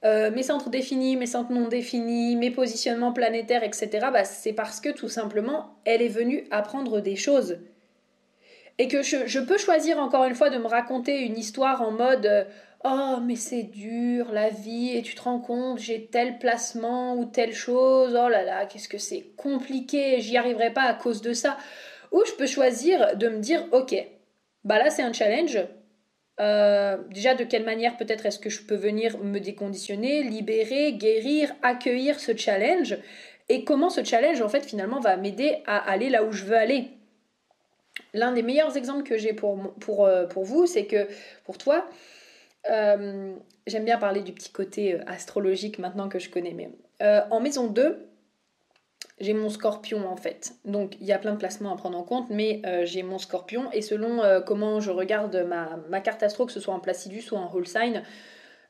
euh, 0.04 0.30
mes 0.30 0.42
centres 0.42 0.68
définis, 0.68 1.16
mes 1.16 1.26
centres 1.26 1.52
non 1.52 1.68
définis, 1.68 2.37
mes 2.37 2.50
positionnements 2.50 3.12
planétaires, 3.12 3.62
etc., 3.62 3.88
bah, 4.12 4.25
c'est 4.25 4.52
parce 4.52 4.80
que 4.80 4.90
tout 4.90 5.08
simplement, 5.08 5.76
elle 5.84 6.02
est 6.02 6.08
venue 6.08 6.46
apprendre 6.50 7.00
des 7.00 7.16
choses. 7.16 7.58
Et 8.78 8.88
que 8.88 9.02
je, 9.02 9.38
peux 9.40 9.56
choisir 9.56 9.99
encore 9.99 10.25
une 10.25 10.34
fois 10.34 10.50
de 10.50 10.58
me 10.58 10.66
raconter 10.66 11.20
une 11.20 11.38
histoire 11.38 11.80
en 11.80 11.92
mode 11.92 12.26
euh, 12.26 12.44
Oh, 12.87 13.16
mais 13.23 13.37
c'est 13.37 13.62
dur 13.62 14.30
la 14.30 14.50
vie, 14.50 14.94
et 14.94 15.00
tu 15.00 15.14
te 15.14 15.23
rends 15.23 15.40
compte, 15.40 15.78
j'ai 15.78 16.04
tel 16.04 16.38
placement 16.38 17.16
ou 17.16 17.25
telle 17.25 17.54
chose, 17.54 18.11
oh 18.11 18.28
là 18.28 18.42
là, 18.42 18.66
qu'est-ce 18.66 18.90
que 18.90 18.99
c'est 18.99 19.30
compliqué, 19.38 20.20
j'y 20.20 20.37
arriverai 20.37 20.70
pas 20.70 20.82
à 20.82 20.92
cause 20.92 21.23
de 21.23 21.32
ça. 21.32 21.56
Ou 22.12 22.23
je 22.26 22.32
peux 22.32 22.46
choisir 22.46 23.16
de 23.16 23.28
me 23.28 23.38
dire 23.38 23.64
Ok, 23.73 23.96
bah 24.64 24.78
là 24.78 24.90
c'est 24.90 25.02
un 25.02 25.14
challenge, 25.14 25.58
euh, 26.41 26.99
déjà, 27.11 27.35
de 27.35 27.45
quelle 27.45 27.64
manière 27.64 27.97
peut-être 27.97 28.26
est-ce 28.26 28.38
que 28.38 28.50
je 28.50 28.62
peux 28.62 28.75
venir 28.75 29.19
me 29.19 29.38
déconditionner, 29.38 30.23
libérer, 30.23 30.93
guérir, 30.95 31.55
accueillir 31.62 32.19
ce 32.19 32.37
challenge 32.37 32.99
et 33.49 33.64
comment 33.64 33.91
ce 33.91 34.03
challenge 34.03 34.41
en 34.41 34.49
fait 34.49 34.64
finalement 34.64 35.00
va 35.00 35.17
m'aider 35.17 35.59
à 35.67 35.76
aller 35.76 36.09
là 36.09 36.25
où 36.25 36.33
je 36.33 36.45
veux 36.45 36.57
aller? 36.57 36.88
L'un 38.12 38.33
des 38.33 38.43
meilleurs 38.43 38.76
exemples 38.76 39.05
que 39.05 39.17
j'ai 39.17 39.33
pour, 39.33 39.75
pour, 39.75 40.07
euh, 40.07 40.26
pour 40.26 40.45
vous, 40.45 40.67
c'est 40.67 40.87
que 40.87 41.07
pour 41.45 41.59
toi, 41.59 41.88
euh, 42.71 43.35
j'aime 43.67 43.85
bien 43.85 43.99
parler 43.99 44.23
du 44.23 44.33
petit 44.33 44.50
côté 44.50 44.99
astrologique 45.07 45.79
maintenant 45.79 46.09
que 46.09 46.19
je 46.19 46.31
connais, 46.31 46.53
mais 46.53 46.71
en 47.31 47.41
maison 47.41 47.67
2, 47.67 48.09
j'ai 49.21 49.35
mon 49.35 49.49
scorpion 49.49 50.09
en 50.09 50.16
fait. 50.16 50.54
Donc 50.64 50.97
il 51.00 51.06
y 51.06 51.12
a 51.12 51.18
plein 51.18 51.33
de 51.33 51.38
placements 51.38 51.73
à 51.73 51.76
prendre 51.76 51.99
en 51.99 52.02
compte, 52.02 52.30
mais 52.30 52.62
euh, 52.66 52.85
j'ai 52.85 53.02
mon 53.02 53.18
scorpion 53.18 53.71
et 53.73 53.83
selon 53.83 54.23
euh, 54.23 54.40
comment 54.40 54.80
je 54.80 54.90
regarde 54.90 55.37
ma, 55.49 55.78
ma, 55.88 56.00
carte 56.00 56.23
astro, 56.23 56.47
que 56.47 56.52
ce 56.52 56.61
soit 56.61 56.75
en 56.75 56.80
placidus 56.80 57.30
ou 57.33 57.37
en 57.37 57.52
whole 57.52 57.66
sign, 57.66 58.02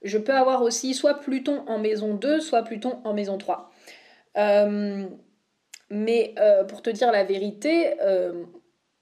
je 0.03 0.19
peux 0.19 0.35
avoir 0.35 0.63
aussi 0.63 0.93
soit 0.93 1.15
Pluton 1.15 1.65
en 1.67 1.79
maison 1.79 2.15
2, 2.15 2.41
soit 2.41 2.63
Pluton 2.63 3.01
en 3.05 3.15
maison 3.15 3.39
3. 3.39 3.71
Euh, 4.37 5.07
mais 5.91 6.35
pour 6.69 6.83
te 6.83 6.91
dire 6.91 7.13
la 7.13 7.25
vérité, 7.25 7.95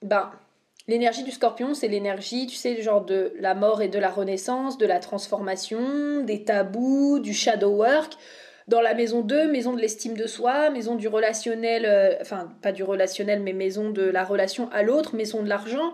ben, 0.02 0.30
l'énergie 0.86 1.24
du 1.24 1.30
scorpion, 1.30 1.74
c'est 1.74 1.88
l'énergie, 1.88 2.46
tu 2.46 2.54
sais, 2.54 2.80
genre 2.82 3.04
de 3.04 3.32
la 3.40 3.54
mort 3.54 3.82
et 3.82 3.88
de 3.88 3.98
la 3.98 4.10
renaissance, 4.10 4.78
de 4.78 4.86
la 4.86 5.00
transformation, 5.00 6.22
des 6.22 6.44
tabous, 6.44 7.18
du 7.18 7.32
shadow 7.32 7.70
work 7.70 8.12
dans 8.68 8.80
la 8.80 8.94
maison 8.94 9.22
2, 9.22 9.48
maison 9.48 9.72
de 9.72 9.80
l'estime 9.80 10.16
de 10.16 10.26
soi, 10.26 10.70
maison 10.70 10.94
du 10.94 11.08
relationnel, 11.08 11.84
euh, 11.86 12.14
enfin 12.20 12.52
pas 12.62 12.72
du 12.72 12.84
relationnel, 12.84 13.40
mais 13.40 13.52
maison 13.52 13.90
de 13.90 14.02
la 14.02 14.24
relation 14.24 14.70
à 14.72 14.82
l'autre, 14.82 15.16
maison 15.16 15.42
de 15.42 15.48
l'argent. 15.48 15.92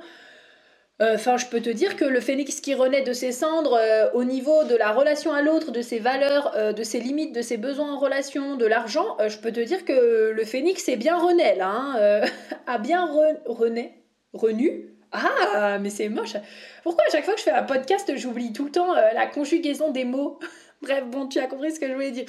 Euh, 1.01 1.15
enfin, 1.15 1.37
je 1.37 1.47
peux 1.47 1.61
te 1.61 1.71
dire 1.71 1.95
que 1.97 2.05
le 2.05 2.21
phénix 2.21 2.61
qui 2.61 2.75
renaît 2.75 3.03
de 3.03 3.13
ses 3.13 3.31
cendres 3.31 3.79
euh, 3.81 4.11
au 4.15 4.25
niveau 4.25 4.65
de 4.65 4.75
la 4.75 4.91
relation 4.91 5.33
à 5.33 5.43
l'autre, 5.43 5.71
de 5.71 5.81
ses 5.81 6.01
valeurs, 6.01 6.75
de 6.75 6.83
ses 6.83 6.99
limites, 6.99 7.35
de 7.35 7.43
ses 7.43 7.57
besoins 7.57 7.93
en 7.93 7.99
relation, 7.99 8.57
de 8.57 8.67
l'argent, 8.67 9.17
je 9.27 9.39
peux 9.39 9.53
te 9.53 9.61
dire 9.61 9.85
que 9.85 10.33
le 10.35 10.45
phénix 10.45 10.89
est 10.89 10.97
bien 10.97 11.17
renaît 11.17 11.55
là, 11.55 11.71
hein, 11.71 12.23
a 12.67 12.79
bien 12.79 13.07
renaît, 13.47 14.03
renu. 14.33 14.95
Ah, 15.13 15.79
mais 15.81 15.89
c'est 15.89 16.11
moche. 16.11 16.37
Pourquoi 16.83 17.05
à 17.09 17.11
chaque 17.11 17.25
fois 17.25 17.33
que 17.33 17.41
je 17.41 17.45
fais 17.45 17.51
un 17.51 17.63
podcast, 17.63 18.13
j'oublie 18.17 18.53
tout 18.53 18.67
le 18.67 18.71
temps 18.71 18.93
la 18.93 19.27
conjugaison 19.27 19.91
des 19.91 20.05
mots? 20.05 20.39
Bref, 20.83 21.05
bon, 21.07 21.27
tu 21.27 21.39
as 21.39 21.47
compris 21.47 21.73
ce 21.73 21.81
que 21.81 21.89
je 21.89 21.93
voulais 21.93 22.11
dire. 22.11 22.27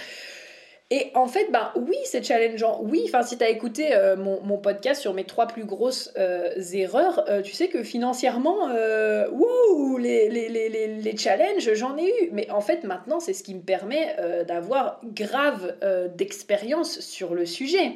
Et 0.92 1.12
en 1.14 1.28
fait, 1.28 1.52
ben 1.52 1.72
oui, 1.76 1.98
c'est 2.04 2.24
challengeant. 2.24 2.80
Oui, 2.82 3.04
enfin, 3.06 3.22
si 3.22 3.38
tu 3.38 3.44
as 3.44 3.50
écouté 3.50 3.94
euh, 3.94 4.16
mon, 4.18 4.58
podcast 4.58 5.00
sur 5.00 5.14
mes 5.14 5.24
trois 5.24 5.46
plus 5.46 5.64
grosses 5.64 6.12
euh, 6.18 6.50
erreurs, 6.74 7.26
euh, 7.30 7.44
tu 7.44 7.54
sais 7.54 7.68
que 7.68 7.84
financièrement, 7.84 8.70
les, 10.00 10.30
les, 10.30 10.50
les, 10.88 11.18
challenges, 11.18 11.72
j'en 11.76 11.96
ai 11.98 12.08
eu. 12.08 12.30
Mais 12.32 12.50
en 12.50 12.62
fait, 12.62 12.86
maintenant, 12.86 13.20
c'est 13.20 13.34
ce 13.34 13.44
qui 13.44 13.54
me 13.54 13.62
permet 13.62 14.16
d'avoir 14.48 15.00
grave 15.04 15.76
d'expérience 16.16 17.02
sur 17.02 17.36
le 17.36 17.46
sujet. 17.46 17.92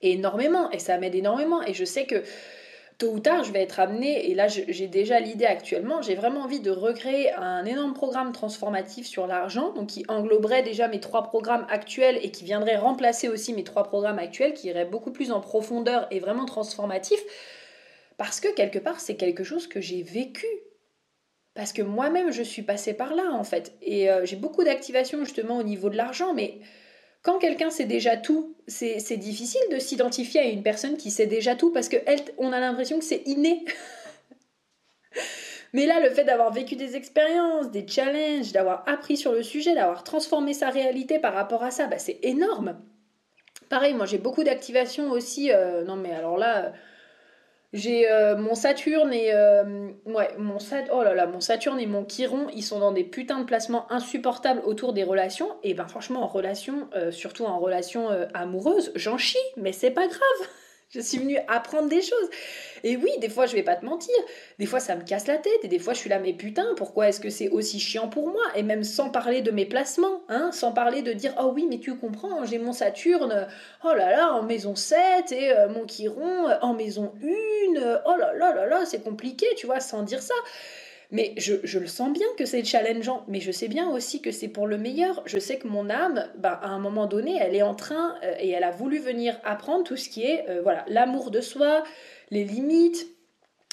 Énormément. 0.00 0.70
Et 0.70 0.78
ça 0.78 0.96
m'aide 0.96 1.14
énormément. 1.14 1.62
Et 1.62 1.74
je 1.74 1.84
sais 1.84 2.06
que 2.06 2.22
tôt 2.98 3.12
ou 3.12 3.20
tard, 3.20 3.44
je 3.44 3.52
vais 3.52 3.62
être 3.62 3.78
amenée, 3.78 4.28
et 4.28 4.34
là 4.34 4.48
j'ai 4.48 4.88
déjà 4.88 5.20
l'idée 5.20 5.46
actuellement, 5.46 6.02
j'ai 6.02 6.16
vraiment 6.16 6.42
envie 6.42 6.60
de 6.60 6.70
recréer 6.70 7.32
un 7.32 7.64
énorme 7.64 7.94
programme 7.94 8.32
transformatif 8.32 9.06
sur 9.06 9.28
l'argent, 9.28 9.72
donc 9.72 9.86
qui 9.86 10.04
engloberait 10.08 10.64
déjà 10.64 10.88
mes 10.88 10.98
trois 10.98 11.22
programmes 11.22 11.64
actuels 11.70 12.18
et 12.22 12.32
qui 12.32 12.44
viendrait 12.44 12.76
remplacer 12.76 13.28
aussi 13.28 13.54
mes 13.54 13.64
trois 13.64 13.84
programmes 13.84 14.18
actuels, 14.18 14.52
qui 14.52 14.66
iraient 14.66 14.84
beaucoup 14.84 15.12
plus 15.12 15.30
en 15.30 15.40
profondeur 15.40 16.08
et 16.10 16.18
vraiment 16.18 16.44
transformatif, 16.44 17.20
parce 18.16 18.40
que 18.40 18.52
quelque 18.52 18.80
part 18.80 18.98
c'est 18.98 19.16
quelque 19.16 19.44
chose 19.44 19.68
que 19.68 19.80
j'ai 19.80 20.02
vécu. 20.02 20.46
Parce 21.54 21.72
que 21.72 21.82
moi-même 21.82 22.30
je 22.30 22.42
suis 22.42 22.62
passée 22.62 22.94
par 22.94 23.14
là 23.14 23.32
en 23.32 23.42
fait. 23.42 23.76
Et 23.82 24.10
euh, 24.10 24.24
j'ai 24.24 24.36
beaucoup 24.36 24.62
d'activation 24.62 25.24
justement 25.24 25.58
au 25.58 25.64
niveau 25.64 25.88
de 25.88 25.96
l'argent, 25.96 26.32
mais 26.32 26.60
quand 27.22 27.38
quelqu'un 27.38 27.70
sait 27.70 27.84
déjà 27.84 28.16
tout, 28.16 28.56
c'est 28.66 29.16
difficile 29.16 29.60
de 29.70 29.78
s'identifier 29.78 30.40
à 30.40 30.44
une 30.44 30.62
personne 30.62 30.96
qui 30.96 31.10
sait 31.10 31.26
déjà 31.26 31.54
tout 31.54 31.72
parce 31.72 31.88
qu'on 31.88 32.52
a 32.52 32.60
l'impression 32.60 32.98
que 32.98 33.04
c'est 33.04 33.22
inné. 33.26 33.64
Mais 35.74 35.84
là, 35.84 36.00
le 36.00 36.10
fait 36.10 36.24
d'avoir 36.24 36.50
vécu 36.52 36.76
des 36.76 36.96
expériences, 36.96 37.70
des 37.70 37.86
challenges, 37.86 38.52
d'avoir 38.52 38.88
appris 38.88 39.16
sur 39.18 39.32
le 39.32 39.42
sujet, 39.42 39.74
d'avoir 39.74 40.02
transformé 40.02 40.54
sa 40.54 40.70
réalité 40.70 41.18
par 41.18 41.34
rapport 41.34 41.62
à 41.62 41.70
ça, 41.70 41.86
bah, 41.86 41.98
c'est 41.98 42.18
énorme. 42.22 42.80
Pareil, 43.68 43.92
moi 43.92 44.06
j'ai 44.06 44.18
beaucoup 44.18 44.44
d'activation 44.44 45.10
aussi. 45.10 45.52
Euh, 45.52 45.84
non 45.84 45.96
mais 45.96 46.12
alors 46.12 46.38
là, 46.38 46.72
j'ai 47.72 48.10
euh, 48.10 48.36
mon 48.36 48.54
Saturne 48.54 49.12
et 49.12 49.32
euh, 49.32 49.64
mon 50.06 50.58
oh 50.90 51.02
là 51.02 51.14
là, 51.14 51.26
mon 51.26 51.40
Saturne 51.40 51.78
et 51.78 51.86
mon 51.86 52.04
Chiron, 52.04 52.46
ils 52.54 52.62
sont 52.62 52.78
dans 52.78 52.92
des 52.92 53.04
putains 53.04 53.40
de 53.40 53.44
placements 53.44 53.90
insupportables 53.92 54.62
autour 54.64 54.94
des 54.94 55.04
relations 55.04 55.50
et 55.62 55.74
ben 55.74 55.86
franchement 55.86 56.22
en 56.22 56.26
relation, 56.28 56.88
euh, 56.94 57.10
surtout 57.10 57.44
en 57.44 57.58
relation 57.58 58.08
amoureuse, 58.32 58.90
j'en 58.94 59.18
chie, 59.18 59.36
mais 59.56 59.72
c'est 59.72 59.90
pas 59.90 60.06
grave. 60.06 60.48
Je 60.90 61.00
suis 61.00 61.18
venue 61.18 61.36
apprendre 61.48 61.88
des 61.90 62.00
choses. 62.00 62.30
Et 62.82 62.96
oui, 62.96 63.10
des 63.20 63.28
fois, 63.28 63.44
je 63.44 63.54
vais 63.54 63.62
pas 63.62 63.76
te 63.76 63.84
mentir. 63.84 64.14
Des 64.58 64.64
fois, 64.64 64.80
ça 64.80 64.96
me 64.96 65.02
casse 65.02 65.26
la 65.26 65.36
tête. 65.36 65.62
Et 65.62 65.68
des 65.68 65.78
fois, 65.78 65.92
je 65.92 65.98
suis 65.98 66.08
là, 66.08 66.18
mais 66.18 66.32
putain, 66.32 66.66
pourquoi 66.76 67.08
est-ce 67.08 67.20
que 67.20 67.28
c'est 67.28 67.50
aussi 67.50 67.78
chiant 67.78 68.08
pour 68.08 68.28
moi? 68.28 68.42
Et 68.56 68.62
même 68.62 68.84
sans 68.84 69.10
parler 69.10 69.42
de 69.42 69.50
mes 69.50 69.66
placements, 69.66 70.22
hein, 70.30 70.50
sans 70.50 70.72
parler 70.72 71.02
de 71.02 71.12
dire, 71.12 71.34
oh 71.38 71.52
oui, 71.54 71.66
mais 71.68 71.78
tu 71.78 71.94
comprends, 71.96 72.42
j'ai 72.46 72.58
mon 72.58 72.72
Saturne, 72.72 73.48
oh 73.84 73.92
là 73.94 74.10
là, 74.12 74.32
en 74.32 74.42
maison 74.42 74.74
7, 74.74 75.30
et 75.32 75.52
euh, 75.52 75.68
mon 75.68 75.86
Chiron 75.86 76.46
en 76.62 76.72
maison 76.72 77.12
1, 77.22 78.00
oh 78.06 78.16
là 78.16 78.32
là 78.32 78.54
là 78.54 78.66
là, 78.66 78.86
c'est 78.86 79.02
compliqué, 79.02 79.46
tu 79.56 79.66
vois, 79.66 79.80
sans 79.80 80.02
dire 80.02 80.22
ça. 80.22 80.34
Mais 81.10 81.32
je, 81.38 81.78
le 81.78 81.86
sens 81.86 82.12
bien 82.12 82.26
que 82.36 82.44
c'est 82.44 82.62
challengeant, 82.64 83.24
mais 83.28 83.40
je 83.40 83.50
sais 83.50 83.68
bien 83.68 83.88
aussi 83.88 84.20
que 84.20 84.30
c'est 84.30 84.48
pour 84.48 84.66
le 84.66 84.76
meilleur. 84.76 85.22
Je 85.24 85.38
sais 85.38 85.58
que 85.58 85.66
mon 85.66 85.88
âme, 85.88 86.28
bah, 86.36 86.60
à 86.62 86.68
un 86.68 86.78
moment 86.78 87.06
donné, 87.06 87.38
elle 87.40 87.54
est 87.54 87.62
en 87.62 87.74
train 87.74 88.16
euh, 88.22 88.34
et 88.38 88.50
elle 88.50 88.64
a 88.64 88.70
voulu 88.70 88.98
venir 88.98 89.40
apprendre 89.42 89.84
tout 89.84 89.96
ce 89.96 90.10
qui 90.10 90.24
est 90.24 90.46
euh, 90.50 90.60
voilà 90.62 90.84
l'amour 90.88 91.30
de 91.30 91.40
soi, 91.40 91.82
les 92.30 92.44
limites, 92.44 93.06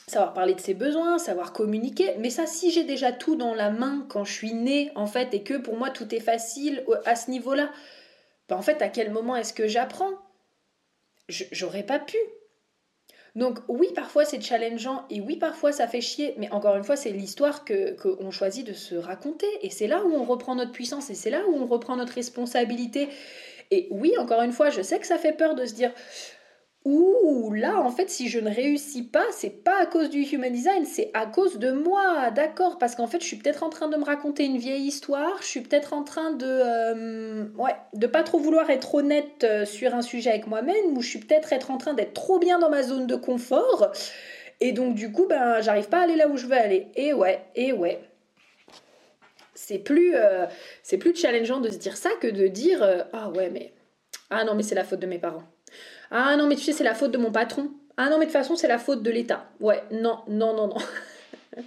savoir 0.07 0.33
parler 0.33 0.53
de 0.53 0.61
ses 0.61 0.73
besoins, 0.73 1.17
savoir 1.17 1.51
communiquer. 1.51 2.15
Mais 2.19 2.29
ça, 2.29 2.45
si 2.45 2.71
j'ai 2.71 2.85
déjà 2.85 3.11
tout 3.11 3.35
dans 3.35 3.53
la 3.53 3.69
main 3.69 4.05
quand 4.07 4.23
je 4.23 4.31
suis 4.31 4.53
née, 4.53 4.91
en 4.95 5.07
fait, 5.07 5.33
et 5.33 5.43
que 5.43 5.55
pour 5.55 5.75
moi 5.75 5.89
tout 5.89 6.15
est 6.15 6.21
facile 6.21 6.85
à 7.03 7.17
ce 7.17 7.31
niveau-là, 7.31 7.69
bah, 8.47 8.55
en 8.55 8.61
fait, 8.61 8.81
à 8.81 8.87
quel 8.87 9.11
moment 9.11 9.35
est-ce 9.35 9.53
que 9.53 9.67
j'apprends? 9.67 10.11
J'aurais 11.27 11.83
pas 11.83 11.99
pu. 11.99 12.17
Donc 13.35 13.59
oui, 13.67 13.87
parfois 13.93 14.23
c'est 14.23 14.41
challengeant 14.41 15.05
et 15.09 15.19
oui, 15.19 15.35
parfois 15.35 15.73
ça 15.73 15.87
fait 15.87 15.99
chier, 15.99 16.35
mais 16.37 16.49
encore 16.51 16.77
une 16.77 16.85
fois, 16.85 16.95
c'est 16.95 17.11
l'histoire 17.11 17.65
qu'on 17.65 18.31
choisit 18.31 18.65
de 18.65 18.73
se 18.73 18.95
raconter 18.95 19.47
et 19.61 19.69
c'est 19.69 19.87
là 19.87 20.03
où 20.05 20.13
on 20.13 20.23
reprend 20.23 20.55
notre 20.55 20.71
puissance 20.71 21.09
et 21.09 21.15
c'est 21.15 21.29
là 21.29 21.41
où 21.47 21.53
on 21.53 21.65
reprend 21.65 21.97
notre 21.97 22.13
responsabilité. 22.13 23.09
Et 23.71 23.87
oui, 23.91 24.13
encore 24.17 24.41
une 24.41 24.53
fois, 24.53 24.69
je 24.69 24.81
sais 24.81 24.99
que 24.99 25.07
ça 25.07 25.17
fait 25.17 25.33
peur 25.33 25.55
de 25.55 25.65
se 25.65 25.73
dire 25.73 25.91
Ouh, 26.85 27.51
là, 27.51 27.81
en 27.81 27.89
fait, 27.89 28.11
si 28.11 28.29
je 28.29 28.39
ne 28.39 28.47
réussis 28.53 29.01
pas, 29.01 29.25
c'est 29.31 29.63
pas 29.63 29.81
à 29.81 29.87
cause 29.87 30.11
du 30.11 30.21
human 30.21 30.53
design, 30.53 30.85
c'est 30.85 31.09
à 31.15 31.25
cause 31.25 31.57
de 31.57 31.71
moi, 31.71 32.29
d'accord 32.29 32.77
Parce 32.77 32.93
qu'en 32.93 33.07
fait, 33.07 33.21
je 33.21 33.25
suis 33.25 33.37
peut-être 33.37 33.63
en 33.63 33.69
train 33.69 33.87
de 33.87 33.97
me 33.97 34.03
raconter 34.03 34.45
une 34.45 34.57
vieille 34.57 34.83
histoire, 34.85 35.35
je 35.41 35.47
suis 35.47 35.61
peut-être 35.61 35.93
en 35.93 36.03
train 36.03 36.31
de, 36.33 36.45
euh, 36.45 37.45
ouais, 37.57 37.75
de 37.95 38.05
pas 38.05 38.21
trop 38.21 38.37
vouloir 38.37 38.69
être 38.69 38.93
honnête 38.93 39.43
euh, 39.43 39.65
sur 39.65 39.95
un 39.95 40.03
sujet 40.03 40.29
avec 40.29 40.45
moi-même, 40.45 40.95
ou 40.95 41.01
je 41.01 41.09
suis 41.09 41.19
peut-être 41.19 41.53
être 41.53 41.71
en 41.71 41.79
train 41.79 41.95
d'être 41.95 42.13
trop 42.13 42.37
bien 42.37 42.59
dans 42.59 42.69
ma 42.69 42.83
zone 42.83 43.07
de 43.07 43.15
confort, 43.15 43.91
et 44.61 44.71
donc 44.71 44.93
du 44.93 45.11
coup, 45.11 45.25
ben, 45.27 45.61
j'arrive 45.61 45.89
pas 45.89 46.01
à 46.01 46.03
aller 46.03 46.15
là 46.15 46.27
où 46.27 46.37
je 46.37 46.45
veux 46.45 46.53
aller. 46.53 46.89
Et 46.95 47.13
ouais, 47.13 47.41
et 47.55 47.73
ouais. 47.73 47.99
C'est 49.55 49.79
plus, 49.79 50.13
euh, 50.15 50.45
c'est 50.83 50.99
plus 50.99 51.15
challengeant 51.15 51.61
de 51.61 51.69
se 51.69 51.77
dire 51.77 51.97
ça 51.97 52.11
que 52.21 52.27
de 52.27 52.45
dire, 52.47 53.07
ah 53.11 53.29
ouais, 53.29 53.49
mais, 53.49 53.73
ah 54.29 54.43
non, 54.43 54.53
mais 54.53 54.61
c'est 54.61 54.75
la 54.75 54.83
faute 54.83 54.99
de 54.99 55.07
mes 55.07 55.17
parents. 55.17 55.43
Ah 56.11 56.35
non, 56.37 56.47
mais 56.47 56.55
tu 56.55 56.63
sais, 56.63 56.71
c'est 56.71 56.83
la 56.83 56.95
faute 56.95 57.11
de 57.11 57.17
mon 57.17 57.31
patron. 57.31 57.71
Ah 57.97 58.09
non, 58.09 58.17
mais 58.17 58.25
de 58.25 58.31
toute 58.31 58.39
façon, 58.39 58.55
c'est 58.55 58.67
la 58.67 58.77
faute 58.77 59.03
de 59.03 59.11
l'État. 59.11 59.47
Ouais, 59.59 59.81
non, 59.91 60.19
non, 60.27 60.53
non, 60.53 60.67
non. 60.67 60.77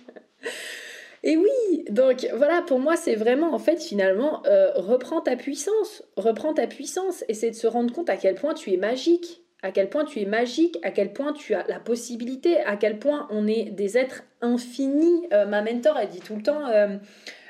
Et 1.24 1.36
oui, 1.36 1.84
donc 1.90 2.28
voilà, 2.34 2.62
pour 2.62 2.78
moi, 2.78 2.96
c'est 2.96 3.16
vraiment, 3.16 3.52
en 3.52 3.58
fait, 3.58 3.82
finalement, 3.82 4.42
euh, 4.46 4.70
reprends 4.76 5.20
ta 5.20 5.34
puissance, 5.36 6.04
reprends 6.16 6.54
ta 6.54 6.66
puissance, 6.66 7.24
c'est 7.32 7.50
de 7.50 7.56
se 7.56 7.66
rendre 7.66 7.92
compte 7.92 8.08
à 8.08 8.16
quel 8.16 8.36
point 8.36 8.54
tu 8.54 8.72
es 8.72 8.76
magique, 8.76 9.42
à 9.62 9.72
quel 9.72 9.88
point 9.88 10.04
tu 10.04 10.20
es 10.20 10.26
magique, 10.26 10.78
à 10.84 10.92
quel 10.92 11.12
point 11.12 11.32
tu 11.32 11.54
as 11.54 11.66
la 11.66 11.80
possibilité, 11.80 12.60
à 12.60 12.76
quel 12.76 13.00
point 13.00 13.26
on 13.30 13.48
est 13.48 13.70
des 13.70 13.98
êtres 13.98 14.22
infinis. 14.42 15.26
Euh, 15.32 15.44
ma 15.46 15.60
mentor, 15.62 15.98
elle 15.98 16.08
dit 16.08 16.20
tout 16.20 16.36
le 16.36 16.42
temps, 16.42 16.68
euh, 16.68 16.96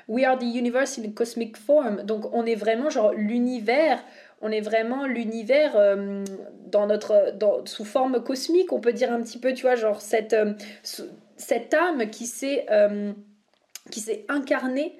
We 0.09 0.25
are 0.25 0.39
the 0.39 0.45
universe 0.45 0.99
in 0.99 1.11
cosmic 1.11 1.59
form. 1.59 2.03
Donc 2.05 2.33
on 2.33 2.47
est 2.47 2.55
vraiment 2.55 2.89
genre 2.89 3.13
l'univers 3.13 4.03
on 4.41 4.51
est 4.51 4.61
vraiment 4.61 5.07
l'univers 5.07 5.73
dans 6.71 6.87
notre 6.87 7.33
dans, 7.37 7.65
sous 7.67 7.85
forme 7.85 8.23
cosmique 8.23 8.73
on 8.73 8.81
peut 8.81 8.93
dire 8.93 9.13
un 9.13 9.23
petit 9.23 9.39
peu 9.39 9.53
tu 9.55 9.63
vois 9.63 9.75
genre 9.75 10.01
cette 10.01 10.33
euh, 10.33 10.53
cette 11.37 11.75
âme 11.75 12.11
qui 12.11 12.27
s'est 12.27 12.67
euh, 12.71 13.13
incarnée 14.29 14.99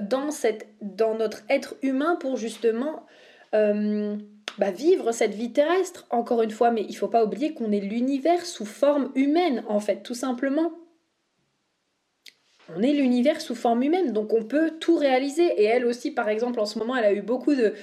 dans 0.00 0.30
cette 0.30 0.68
dans 0.82 1.14
notre 1.14 1.42
être 1.48 1.76
humain 1.82 2.16
pour 2.20 2.36
justement 2.36 3.06
bah, 3.52 4.70
vivre 4.70 5.12
cette 5.12 5.34
vie 5.34 5.52
terrestre 5.52 6.06
encore 6.10 6.42
une 6.42 6.50
fois 6.50 6.70
mais 6.70 6.84
il 6.88 6.94
faut 6.94 7.08
pas 7.08 7.24
oublier 7.24 7.54
qu'on 7.54 7.72
est 7.72 7.80
l'univers 7.80 8.44
sous 8.44 8.66
forme 8.66 9.10
humaine 9.14 9.64
en 9.68 9.80
fait 9.80 10.02
tout 10.02 10.14
simplement 10.14 10.72
on 12.74 12.82
est 12.82 12.92
l'univers 12.92 13.40
sous 13.40 13.54
forme 13.54 13.82
humaine, 13.82 14.12
donc 14.12 14.32
on 14.32 14.42
peut 14.42 14.72
tout 14.80 14.96
réaliser. 14.96 15.44
Et 15.44 15.64
elle 15.64 15.86
aussi, 15.86 16.10
par 16.10 16.28
exemple, 16.28 16.58
en 16.58 16.66
ce 16.66 16.78
moment, 16.78 16.96
elle 16.96 17.04
a 17.04 17.12
eu 17.12 17.22
beaucoup 17.22 17.54
de, 17.54 17.74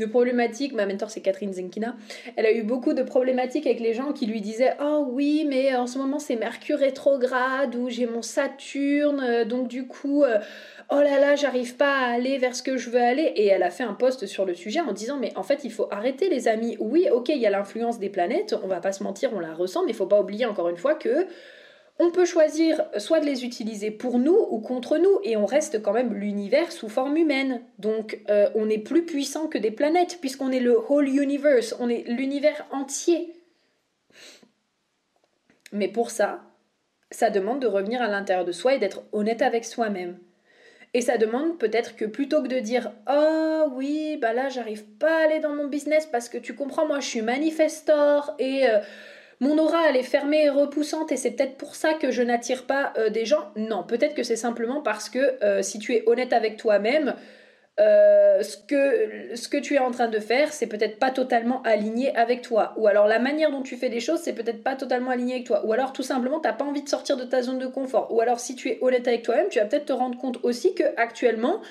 de 0.00 0.06
problématiques. 0.06 0.72
Ma 0.72 0.86
mentor, 0.86 1.10
c'est 1.10 1.20
Catherine 1.20 1.52
Zenkina. 1.52 1.94
Elle 2.36 2.46
a 2.46 2.52
eu 2.52 2.62
beaucoup 2.62 2.94
de 2.94 3.02
problématiques 3.02 3.66
avec 3.66 3.80
les 3.80 3.94
gens 3.94 4.12
qui 4.12 4.26
lui 4.26 4.40
disaient 4.40 4.74
Oh 4.82 5.06
oui, 5.10 5.46
mais 5.48 5.74
en 5.76 5.86
ce 5.86 5.98
moment, 5.98 6.18
c'est 6.18 6.36
Mercure 6.36 6.78
rétrograde 6.78 7.76
ou 7.76 7.88
j'ai 7.88 8.06
mon 8.06 8.22
Saturne, 8.22 9.20
euh, 9.20 9.44
donc 9.44 9.68
du 9.68 9.86
coup, 9.86 10.24
euh, 10.24 10.38
oh 10.90 11.00
là 11.00 11.20
là, 11.20 11.36
j'arrive 11.36 11.76
pas 11.76 11.98
à 11.98 12.12
aller 12.12 12.38
vers 12.38 12.56
ce 12.56 12.62
que 12.62 12.76
je 12.76 12.90
veux 12.90 13.00
aller. 13.00 13.32
Et 13.36 13.46
elle 13.46 13.62
a 13.62 13.70
fait 13.70 13.84
un 13.84 13.94
post 13.94 14.26
sur 14.26 14.44
le 14.44 14.54
sujet 14.54 14.80
en 14.80 14.92
disant 14.92 15.18
Mais 15.18 15.32
en 15.36 15.42
fait, 15.42 15.60
il 15.64 15.72
faut 15.72 15.88
arrêter, 15.90 16.28
les 16.28 16.48
amis. 16.48 16.76
Oui, 16.80 17.06
ok, 17.12 17.28
il 17.28 17.38
y 17.38 17.46
a 17.46 17.50
l'influence 17.50 17.98
des 17.98 18.08
planètes, 18.08 18.56
on 18.62 18.66
va 18.66 18.80
pas 18.80 18.92
se 18.92 19.02
mentir, 19.02 19.30
on 19.34 19.40
la 19.40 19.54
ressent, 19.54 19.84
mais 19.84 19.92
il 19.92 19.96
faut 19.96 20.06
pas 20.06 20.20
oublier 20.20 20.46
encore 20.46 20.68
une 20.68 20.76
fois 20.76 20.94
que 20.94 21.26
on 22.02 22.10
peut 22.10 22.24
choisir 22.24 22.82
soit 22.96 23.20
de 23.20 23.26
les 23.26 23.44
utiliser 23.44 23.90
pour 23.90 24.18
nous 24.18 24.46
ou 24.50 24.58
contre 24.58 24.96
nous, 24.96 25.20
et 25.22 25.36
on 25.36 25.44
reste 25.44 25.82
quand 25.82 25.92
même 25.92 26.14
l'univers 26.14 26.72
sous 26.72 26.88
forme 26.88 27.18
humaine. 27.18 27.60
Donc 27.78 28.20
euh, 28.30 28.48
on 28.54 28.70
est 28.70 28.78
plus 28.78 29.04
puissant 29.04 29.48
que 29.48 29.58
des 29.58 29.70
planètes, 29.70 30.16
puisqu'on 30.18 30.50
est 30.50 30.60
le 30.60 30.78
whole 30.78 31.10
universe, 31.10 31.76
on 31.78 31.90
est 31.90 32.08
l'univers 32.08 32.66
entier. 32.72 33.34
Mais 35.72 35.88
pour 35.88 36.10
ça, 36.10 36.40
ça 37.10 37.28
demande 37.28 37.60
de 37.60 37.66
revenir 37.66 38.00
à 38.00 38.08
l'intérieur 38.08 38.46
de 38.46 38.52
soi 38.52 38.74
et 38.74 38.78
d'être 38.78 39.02
honnête 39.12 39.42
avec 39.42 39.66
soi-même. 39.66 40.16
Et 40.94 41.02
ça 41.02 41.18
demande 41.18 41.58
peut-être 41.58 41.96
que 41.96 42.06
plutôt 42.06 42.42
que 42.42 42.48
de 42.48 42.60
dire 42.60 42.92
Oh 43.10 43.66
oui, 43.74 44.16
bah 44.16 44.32
là 44.32 44.48
j'arrive 44.48 44.84
pas 44.84 45.18
à 45.18 45.24
aller 45.26 45.40
dans 45.40 45.54
mon 45.54 45.66
business 45.66 46.06
parce 46.06 46.30
que 46.30 46.38
tu 46.38 46.54
comprends, 46.54 46.86
moi 46.86 47.00
je 47.00 47.06
suis 47.06 47.22
manifestor 47.22 48.34
et 48.38 48.66
euh, 48.70 48.78
mon 49.40 49.56
aura 49.56 49.88
elle 49.88 49.96
est 49.96 50.02
fermée 50.02 50.44
et 50.44 50.50
repoussante 50.50 51.12
et 51.12 51.16
c'est 51.16 51.30
peut-être 51.32 51.56
pour 51.56 51.74
ça 51.74 51.94
que 51.94 52.10
je 52.10 52.22
n'attire 52.22 52.66
pas 52.66 52.92
euh, 52.98 53.08
des 53.08 53.24
gens. 53.24 53.50
Non, 53.56 53.82
peut-être 53.82 54.14
que 54.14 54.22
c'est 54.22 54.36
simplement 54.36 54.82
parce 54.82 55.08
que 55.08 55.42
euh, 55.42 55.62
si 55.62 55.78
tu 55.78 55.94
es 55.94 56.02
honnête 56.06 56.34
avec 56.34 56.58
toi-même, 56.58 57.14
euh, 57.80 58.42
ce, 58.42 58.58
que, 58.58 59.56
tu 59.56 59.74
es 59.74 59.78
en 59.78 59.90
train 59.90 60.08
de 60.08 60.18
faire, 60.18 60.52
c'est 60.52 60.66
peut-être 60.66 60.98
pas 60.98 61.10
totalement 61.10 61.62
aligné 61.62 62.14
avec 62.14 62.42
toi. 62.42 62.74
Ou 62.76 62.86
alors 62.86 63.06
la 63.06 63.18
manière 63.18 63.50
dont 63.50 63.62
tu 63.62 63.76
fais 63.76 63.88
des 63.88 64.00
choses, 64.00 64.20
c'est 64.20 64.34
peut-être 64.34 64.62
pas 64.62 64.76
totalement 64.76 65.10
aligné 65.10 65.34
avec 65.34 65.46
toi. 65.46 65.64
Ou 65.64 65.72
alors 65.72 65.94
tout 65.94 66.02
simplement, 66.02 66.40
t'as 66.40 66.52
pas 66.52 66.66
envie 66.66 66.82
de 66.82 66.88
sortir 66.90 67.16
de 67.16 67.24
ta 67.24 67.40
zone 67.40 67.58
de 67.58 67.66
confort. 67.66 68.12
Ou 68.12 68.20
alors 68.20 68.40
si 68.40 68.54
tu 68.54 68.68
es 68.68 68.78
honnête 68.82 69.08
avec 69.08 69.22
toi-même, 69.22 69.48
tu 69.48 69.58
vas 69.58 69.64
peut-être 69.64 69.86
te 69.86 69.92
rendre 69.94 70.18
compte 70.18 70.38
aussi 70.42 70.74
que 70.74 70.84
actuellement, 70.98 71.62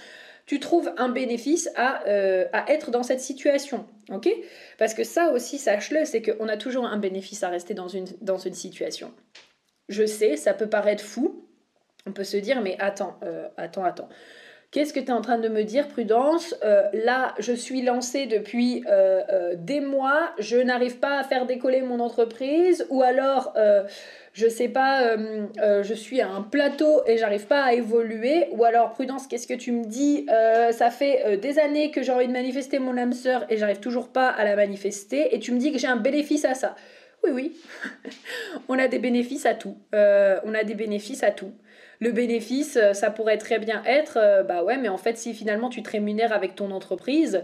tu 0.49 0.59
trouves 0.59 0.91
un 0.97 1.09
bénéfice 1.09 1.69
à, 1.75 2.07
euh, 2.07 2.45
à 2.53 2.71
être 2.71 2.89
dans 2.89 3.03
cette 3.03 3.19
situation. 3.19 3.85
Ok? 4.11 4.27
Parce 4.79 4.95
que 4.95 5.03
ça 5.03 5.29
aussi, 5.29 5.59
sache-le, 5.59 6.05
c'est 6.05 6.23
qu'on 6.23 6.47
a 6.47 6.57
toujours 6.57 6.87
un 6.87 6.97
bénéfice 6.97 7.43
à 7.43 7.49
rester 7.49 7.75
dans 7.75 7.87
une, 7.87 8.07
dans 8.21 8.39
une 8.39 8.55
situation. 8.55 9.13
Je 9.89 10.07
sais, 10.07 10.37
ça 10.37 10.55
peut 10.55 10.65
paraître 10.65 11.03
fou. 11.03 11.45
On 12.07 12.13
peut 12.13 12.23
se 12.23 12.37
dire, 12.37 12.61
mais 12.61 12.77
attends, 12.79 13.19
euh, 13.21 13.47
attends, 13.57 13.83
attends. 13.83 14.09
Qu'est-ce 14.71 14.91
que 14.91 14.99
tu 14.99 15.05
es 15.05 15.11
en 15.11 15.21
train 15.21 15.37
de 15.37 15.49
me 15.49 15.63
dire, 15.63 15.87
Prudence? 15.87 16.55
Euh, 16.63 16.81
Là, 16.93 17.35
je 17.37 17.53
suis 17.53 17.83
lancée 17.83 18.25
depuis 18.25 18.83
des 19.55 19.81
mois, 19.81 20.31
je 20.39 20.57
n'arrive 20.57 20.97
pas 20.97 21.19
à 21.19 21.23
faire 21.23 21.45
décoller 21.45 21.83
mon 21.83 21.99
entreprise, 21.99 22.87
ou 22.89 23.03
alors 23.03 23.53
je 24.39 24.47
sais 24.47 24.69
pas, 24.69 25.03
euh, 25.03 25.47
euh, 25.61 25.83
je 25.83 25.93
suis 25.93 26.21
à 26.21 26.29
un 26.29 26.41
plateau 26.41 27.01
et 27.05 27.17
j'arrive 27.17 27.45
pas 27.45 27.61
à 27.61 27.73
évoluer, 27.73 28.47
ou 28.51 28.63
alors 28.63 28.91
prudence, 28.91 29.27
qu'est-ce 29.27 29.47
que 29.47 29.53
tu 29.53 29.73
me 29.73 29.83
dis 29.83 30.25
euh, 30.31 30.71
Ça 30.71 30.89
fait 30.91 31.37
des 31.37 31.59
années 31.59 31.91
que 31.91 32.01
j'ai 32.01 32.13
envie 32.13 32.27
de 32.27 32.31
manifester 32.31 32.79
mon 32.79 32.97
âme 32.97 33.11
sœur 33.11 33.45
et 33.49 33.57
j'arrive 33.57 33.81
toujours 33.81 34.07
pas 34.07 34.29
à 34.29 34.45
la 34.45 34.55
manifester, 34.55 35.35
et 35.35 35.39
tu 35.39 35.51
me 35.51 35.59
dis 35.59 35.73
que 35.73 35.77
j'ai 35.77 35.87
un 35.87 35.97
bénéfice 35.97 36.45
à 36.45 36.53
ça. 36.53 36.75
Oui, 37.25 37.31
oui, 37.33 37.51
on 38.69 38.79
a 38.79 38.87
des 38.87 38.99
bénéfices 38.99 39.45
à 39.45 39.55
tout. 39.55 39.75
on 39.91 40.53
a 40.53 40.63
des 40.63 40.75
bénéfices 40.75 41.23
à 41.23 41.31
tout. 41.31 41.51
Le 41.99 42.13
bénéfice, 42.13 42.79
ça 42.93 43.11
pourrait 43.11 43.37
très 43.37 43.59
bien 43.59 43.83
être, 43.85 44.45
bah 44.47 44.63
ouais, 44.63 44.77
mais 44.77 44.87
en 44.87 44.97
fait, 44.97 45.17
si 45.17 45.33
finalement 45.33 45.67
tu 45.67 45.83
te 45.83 45.89
rémunères 45.89 46.31
avec 46.31 46.55
ton 46.55 46.71
entreprise, 46.71 47.43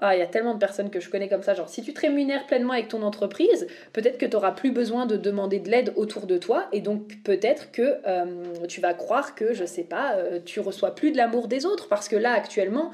ah, 0.00 0.16
il 0.16 0.18
y 0.18 0.22
a 0.22 0.26
tellement 0.26 0.54
de 0.54 0.58
personnes 0.58 0.90
que 0.90 1.00
je 1.00 1.08
connais 1.08 1.28
comme 1.28 1.42
ça. 1.42 1.54
Genre, 1.54 1.68
si 1.68 1.82
tu 1.82 1.94
te 1.94 2.00
rémunères 2.00 2.46
pleinement 2.46 2.72
avec 2.72 2.88
ton 2.88 3.02
entreprise, 3.02 3.66
peut-être 3.92 4.18
que 4.18 4.26
tu 4.26 4.32
n'auras 4.32 4.52
plus 4.52 4.72
besoin 4.72 5.06
de 5.06 5.16
demander 5.16 5.60
de 5.60 5.70
l'aide 5.70 5.92
autour 5.96 6.26
de 6.26 6.36
toi. 6.36 6.66
Et 6.72 6.80
donc, 6.80 7.22
peut-être 7.22 7.70
que 7.70 7.98
euh, 8.06 8.24
tu 8.68 8.80
vas 8.80 8.94
croire 8.94 9.34
que, 9.34 9.54
je 9.54 9.64
sais 9.64 9.84
pas, 9.84 10.14
euh, 10.16 10.40
tu 10.44 10.60
reçois 10.60 10.94
plus 10.94 11.12
de 11.12 11.16
l'amour 11.16 11.46
des 11.46 11.64
autres. 11.64 11.88
Parce 11.88 12.08
que 12.08 12.16
là, 12.16 12.32
actuellement, 12.32 12.90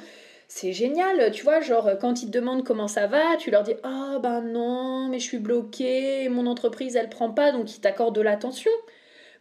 c'est 0.47 0.73
génial. 0.73 1.31
Tu 1.33 1.43
vois, 1.43 1.61
genre, 1.61 1.91
quand 2.01 2.23
ils 2.23 2.27
te 2.27 2.33
demandent 2.33 2.65
comment 2.65 2.89
ça 2.89 3.07
va, 3.07 3.37
tu 3.39 3.51
leur 3.51 3.63
dis 3.63 3.75
oh, 3.85 4.19
ben 4.23 4.43
non, 4.43 5.09
mais 5.09 5.19
je 5.19 5.25
suis 5.25 5.39
bloqué, 5.39 6.29
mon 6.29 6.47
entreprise, 6.47 6.97
elle 6.97 7.09
prend 7.09 7.31
pas, 7.31 7.53
donc 7.53 7.75
ils 7.75 7.81
t'accordent 7.81 8.17
de 8.17 8.21
l'attention. 8.21 8.71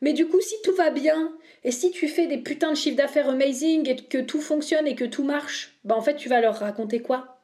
Mais 0.02 0.14
du 0.14 0.28
coup, 0.28 0.40
si 0.40 0.56
tout 0.64 0.74
va 0.76 0.92
bien, 0.92 1.34
et 1.64 1.72
si 1.72 1.92
tu 1.92 2.08
fais 2.08 2.28
des 2.28 2.38
putains 2.38 2.72
de 2.72 2.78
chiffres 2.78 2.96
d'affaires 2.96 3.30
amazing 3.30 3.90
et 3.90 3.96
que 3.98 4.20
tout 4.20 4.40
fonctionne 4.40 4.88
et 4.88 4.96
que 4.96 5.04
tout 5.04 5.24
marche, 5.24 5.76
ben 5.84 5.96
en 5.96 6.02
fait, 6.02 6.16
tu 6.16 6.30
vas 6.30 6.40
leur 6.40 6.56
raconter 6.56 7.02
quoi? 7.02 7.39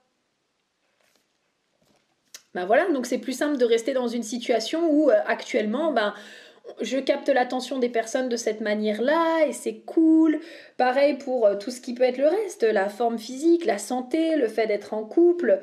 Ben 2.56 2.66
voilà, 2.66 2.90
donc 2.90 3.06
c'est 3.06 3.18
plus 3.18 3.34
simple 3.34 3.58
de 3.58 3.66
rester 3.66 3.94
dans 3.94 4.08
une 4.08 4.24
situation 4.24 4.90
où 4.90 5.12
euh, 5.12 5.16
actuellement, 5.28 5.92
ben, 5.92 6.14
je 6.82 6.98
capte 6.98 7.28
l'attention 7.28 7.80
des 7.80 7.90
personnes 7.90 8.30
de 8.30 8.38
cette 8.38 8.62
manière-là 8.62 9.46
et 9.46 9.52
c'est 9.52 9.82
cool. 9.86 10.40
Pareil 10.78 11.18
pour 11.18 11.46
euh, 11.46 11.56
tout 11.56 11.70
ce 11.70 11.82
qui 11.82 11.94
peut 11.94 12.04
être 12.04 12.18
le 12.18 12.28
reste, 12.28 12.64
la 12.64 12.88
forme 12.88 13.20
physique, 13.20 13.66
la 13.66 13.78
santé, 13.78 14.38
le 14.38 14.48
fait 14.48 14.68
d'être 14.68 14.94
en 14.94 15.04
couple. 15.04 15.60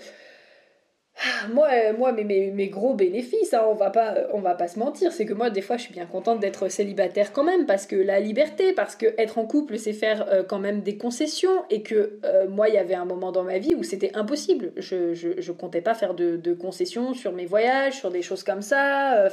Moi, 1.53 1.69
euh, 1.73 1.93
moi 1.97 2.13
mes, 2.13 2.25
mes, 2.25 2.69
gros 2.69 2.95
bénéfices, 2.95 3.55
hein, 3.55 3.63
on 3.69 3.75
va 3.75 3.91
pas, 3.91 4.15
on 4.33 4.41
va 4.41 4.55
pas 4.55 4.67
se 4.67 4.79
mentir, 4.79 5.13
c'est 5.13 5.27
que 5.27 5.35
moi, 5.35 5.51
des 5.51 5.61
fois, 5.61 5.77
je 5.77 5.83
suis 5.83 5.93
bien 5.93 6.07
contente 6.07 6.41
d'être 6.41 6.69
célibataire 6.69 7.33
quand 7.33 7.45
même, 7.45 7.67
parce 7.67 7.87
que 7.87 7.97
la 7.97 8.19
liberté, 8.19 8.73
parce 8.73 8.97
que 8.97 9.07
être 9.19 9.39
en 9.39 9.47
couple, 9.47 9.79
c'est 9.79 9.93
faire 9.93 10.27
euh, 10.29 10.43
quand 10.43 10.59
même 10.59 10.81
des 10.81 10.97
concessions, 10.97 11.65
et 11.71 11.83
que 11.83 12.19
euh, 12.25 12.49
moi, 12.49 12.69
il 12.69 12.75
y 12.75 12.79
avait 12.79 12.95
un 12.95 13.05
moment 13.05 13.31
dans 13.31 13.45
ma 13.45 13.59
vie 13.59 13.75
où 13.75 13.83
c'était 13.83 14.11
impossible. 14.15 14.73
Je, 14.77 15.15
je, 15.15 15.41
je, 15.41 15.53
comptais 15.53 15.81
pas 15.81 15.95
faire 15.95 16.15
de, 16.15 16.37
de, 16.37 16.55
concessions 16.55 17.15
sur 17.15 17.33
mes 17.33 17.47
voyages, 17.47 17.95
sur 17.95 18.11
des 18.11 18.23
choses 18.23 18.43
comme 18.43 18.63
ça. 18.63 19.29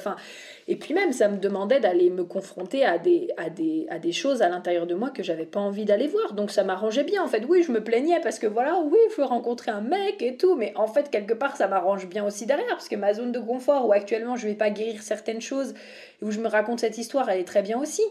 Et 0.67 0.75
puis 0.75 0.93
même, 0.93 1.13
ça 1.13 1.27
me 1.27 1.37
demandait 1.37 1.79
d'aller 1.79 2.09
me 2.09 2.23
confronter 2.23 2.85
à 2.85 2.97
des, 2.97 3.29
à 3.37 3.49
des, 3.49 3.87
à 3.89 3.99
des 3.99 4.11
choses 4.11 4.41
à 4.41 4.49
l'intérieur 4.49 4.85
de 4.85 4.95
moi 4.95 5.09
que 5.09 5.23
j'avais 5.23 5.45
pas 5.45 5.59
envie 5.59 5.85
d'aller 5.85 6.07
voir. 6.07 6.33
Donc 6.33 6.51
ça 6.51 6.63
m'arrangeait 6.63 7.03
bien. 7.03 7.23
En 7.23 7.27
fait, 7.27 7.43
oui, 7.47 7.63
je 7.63 7.71
me 7.71 7.83
plaignais 7.83 8.19
parce 8.21 8.37
que 8.37 8.47
voilà, 8.47 8.79
oui, 8.79 8.99
il 9.09 9.11
faut 9.11 9.25
rencontrer 9.25 9.71
un 9.71 9.81
mec 9.81 10.21
et 10.21 10.37
tout, 10.37 10.55
mais 10.55 10.73
en 10.75 10.87
fait, 10.87 11.09
quelque 11.09 11.33
part, 11.33 11.57
ça 11.57 11.67
m'arrange 11.69 12.07
bien 12.07 12.25
aussi 12.25 12.45
derrière 12.45 12.67
parce 12.67 12.89
que 12.89 12.95
ma 12.95 13.13
zone 13.13 13.31
de 13.31 13.39
confort 13.39 13.87
où 13.87 13.93
actuellement 13.93 14.35
je 14.35 14.47
vais 14.47 14.55
pas 14.55 14.69
guérir 14.69 15.01
certaines 15.01 15.41
choses 15.41 15.73
et 16.21 16.25
où 16.25 16.31
je 16.31 16.39
me 16.39 16.47
raconte 16.47 16.79
cette 16.79 16.97
histoire, 16.97 17.29
elle 17.29 17.39
est 17.39 17.47
très 17.47 17.61
bien 17.61 17.79
aussi. 17.79 18.03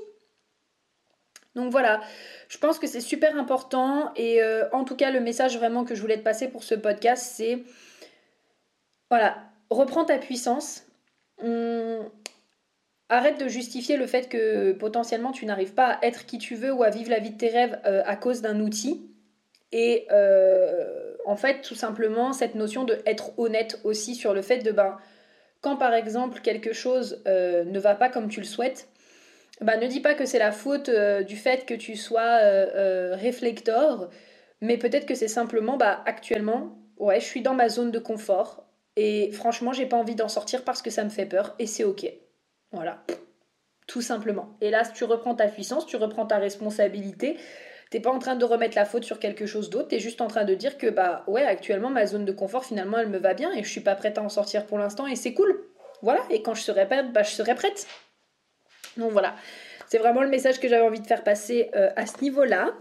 Donc 1.54 1.72
voilà, 1.72 2.00
je 2.48 2.58
pense 2.58 2.78
que 2.78 2.86
c'est 2.86 3.00
super 3.00 3.36
important 3.36 4.12
et 4.16 4.42
euh, 4.42 4.68
en 4.72 4.84
tout 4.84 4.96
cas, 4.96 5.10
le 5.10 5.20
message 5.20 5.58
vraiment 5.58 5.84
que 5.84 5.94
je 5.94 6.00
voulais 6.00 6.18
te 6.18 6.22
passer 6.22 6.48
pour 6.48 6.62
ce 6.62 6.74
podcast, 6.74 7.32
c'est 7.34 7.64
voilà, 9.10 9.38
reprends 9.70 10.04
ta 10.04 10.18
puissance. 10.18 10.84
Arrête 13.10 13.40
de 13.40 13.48
justifier 13.48 13.96
le 13.96 14.06
fait 14.06 14.28
que 14.28 14.72
potentiellement 14.72 15.32
tu 15.32 15.46
n'arrives 15.46 15.72
pas 15.72 15.92
à 15.92 16.06
être 16.06 16.26
qui 16.26 16.36
tu 16.36 16.56
veux 16.56 16.72
ou 16.72 16.82
à 16.82 16.90
vivre 16.90 17.08
la 17.08 17.20
vie 17.20 17.30
de 17.30 17.38
tes 17.38 17.48
rêves 17.48 17.80
euh, 17.86 18.02
à 18.04 18.16
cause 18.16 18.42
d'un 18.42 18.60
outil. 18.60 19.10
Et 19.72 20.06
euh, 20.12 21.07
en 21.28 21.36
fait, 21.36 21.62
tout 21.62 21.74
simplement, 21.74 22.32
cette 22.32 22.54
notion 22.54 22.84
de 22.84 22.98
être 23.06 23.38
honnête 23.38 23.80
aussi 23.84 24.14
sur 24.14 24.34
le 24.34 24.42
fait 24.42 24.58
de, 24.58 24.72
ben, 24.72 24.98
quand 25.60 25.76
par 25.76 25.94
exemple 25.94 26.40
quelque 26.40 26.72
chose 26.72 27.22
euh, 27.26 27.64
ne 27.64 27.78
va 27.78 27.94
pas 27.94 28.08
comme 28.08 28.28
tu 28.28 28.40
le 28.40 28.46
souhaites, 28.46 28.88
ben, 29.60 29.78
ne 29.78 29.86
dis 29.86 30.00
pas 30.00 30.14
que 30.14 30.24
c'est 30.24 30.38
la 30.38 30.52
faute 30.52 30.90
du 31.26 31.36
fait 31.36 31.66
que 31.66 31.74
tu 31.74 31.96
sois 31.96 32.38
réflector, 33.14 34.08
mais 34.60 34.76
peut-être 34.78 35.06
que 35.06 35.14
c'est 35.14 35.28
simplement, 35.28 35.76
bah, 35.76 36.02
actuellement, 36.06 36.78
ouais, 36.98 37.20
je 37.20 37.24
suis 37.24 37.42
dans 37.42 37.54
ma 37.54 37.68
zone 37.68 37.90
de 37.90 37.98
confort 37.98 38.68
et 39.00 39.30
franchement, 39.30 39.72
j'ai 39.72 39.86
pas 39.86 39.96
envie 39.96 40.16
d'en 40.16 40.28
sortir 40.28 40.64
parce 40.64 40.82
que 40.82 40.90
ça 40.90 41.04
me 41.04 41.08
fait 41.08 41.24
peur 41.24 41.54
et 41.60 41.66
c'est 41.66 41.84
ok. 41.84 42.12
Voilà. 42.72 43.04
Tout 43.86 44.02
simplement. 44.02 44.56
Et 44.60 44.70
là, 44.70 44.82
tu 44.84 45.04
reprends 45.04 45.36
ta 45.36 45.46
puissance, 45.46 45.86
tu 45.86 45.96
reprends 45.96 46.26
ta 46.26 46.38
responsabilité. 46.38 47.36
T'es 47.90 48.00
pas 48.00 48.10
en 48.10 48.18
train 48.18 48.36
de 48.36 48.44
remettre 48.44 48.76
la 48.76 48.84
faute 48.84 49.04
sur 49.04 49.18
quelque 49.18 49.46
chose 49.46 49.70
d'autre, 49.70 49.88
t'es 49.88 50.00
juste 50.00 50.20
en 50.20 50.26
train 50.26 50.44
de 50.44 50.54
dire 50.54 50.76
que 50.76 50.88
bah 50.88 51.24
ouais, 51.26 51.44
actuellement 51.44 51.90
ma 51.90 52.06
zone 52.06 52.24
de 52.24 52.32
confort 52.32 52.64
finalement 52.64 52.98
elle 52.98 53.08
me 53.08 53.18
va 53.18 53.34
bien 53.34 53.52
et 53.52 53.62
je 53.62 53.68
suis 53.70 53.80
pas 53.80 53.94
prête 53.94 54.18
à 54.18 54.22
en 54.22 54.28
sortir 54.28 54.66
pour 54.66 54.78
l'instant 54.78 55.06
et 55.06 55.16
c'est 55.16 55.32
cool. 55.32 55.64
Voilà, 56.02 56.20
et 56.30 56.42
quand 56.42 56.54
je 56.54 56.62
serai 56.62 56.86
prête, 56.86 57.12
bah 57.12 57.22
je 57.22 57.30
serai 57.30 57.54
prête. 57.54 57.86
Donc 58.96 59.12
voilà, 59.12 59.34
c'est 59.88 59.98
vraiment 59.98 60.22
le 60.22 60.28
message 60.28 60.60
que 60.60 60.68
j'avais 60.68 60.86
envie 60.86 61.00
de 61.00 61.06
faire 61.06 61.24
passer 61.24 61.70
euh, 61.74 61.90
à 61.96 62.06
ce 62.06 62.20
niveau-là. 62.22 62.74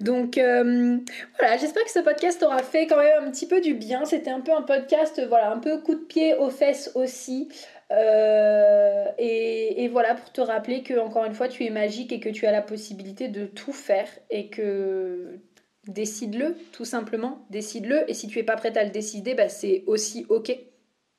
Donc 0.00 0.38
euh, 0.38 0.98
voilà, 1.38 1.56
j'espère 1.56 1.84
que 1.84 1.90
ce 1.90 1.98
podcast 1.98 2.42
aura 2.42 2.62
fait 2.62 2.86
quand 2.86 2.96
même 2.96 3.24
un 3.24 3.30
petit 3.30 3.46
peu 3.46 3.60
du 3.60 3.74
bien. 3.74 4.04
C'était 4.04 4.30
un 4.30 4.40
peu 4.40 4.52
un 4.52 4.62
podcast, 4.62 5.20
voilà, 5.28 5.50
un 5.50 5.58
peu 5.58 5.78
coup 5.78 5.94
de 5.94 6.04
pied 6.04 6.34
aux 6.36 6.50
fesses 6.50 6.92
aussi. 6.94 7.48
Euh, 7.90 9.04
et, 9.18 9.88
voilà, 9.88 10.14
pour 10.14 10.32
te 10.32 10.40
rappeler 10.40 10.82
que, 10.82 10.98
encore 10.98 11.24
une 11.24 11.34
fois, 11.34 11.48
tu 11.48 11.64
es 11.64 11.70
magique 11.70 12.12
et 12.12 12.20
que 12.20 12.28
tu 12.28 12.46
as 12.46 12.52
la 12.52 12.62
possibilité 12.62 13.28
de 13.28 13.46
tout 13.46 13.72
faire 13.72 14.08
et 14.30 14.48
que 14.48 15.38
décide-le, 15.86 16.56
tout 16.72 16.84
simplement, 16.84 17.46
décide-le. 17.50 18.08
Et 18.10 18.14
si 18.14 18.26
tu 18.26 18.38
es 18.38 18.42
pas 18.42 18.56
prête 18.56 18.76
à 18.76 18.84
le 18.84 18.90
décider, 18.90 19.34
bah, 19.34 19.48
c'est 19.48 19.84
aussi 19.86 20.26
ok, 20.28 20.56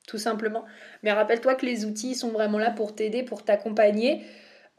tout 0.08 0.18
simplement. 0.18 0.66
Mais 1.04 1.12
rappelle-toi 1.12 1.56
que 1.56 1.66
les 1.66 1.86
outils 1.86 2.16
sont 2.16 2.30
vraiment 2.30 2.58
là 2.58 2.72
pour 2.72 2.96
t'aider, 2.96 3.24
pour 3.24 3.44
t'accompagner. 3.44 4.24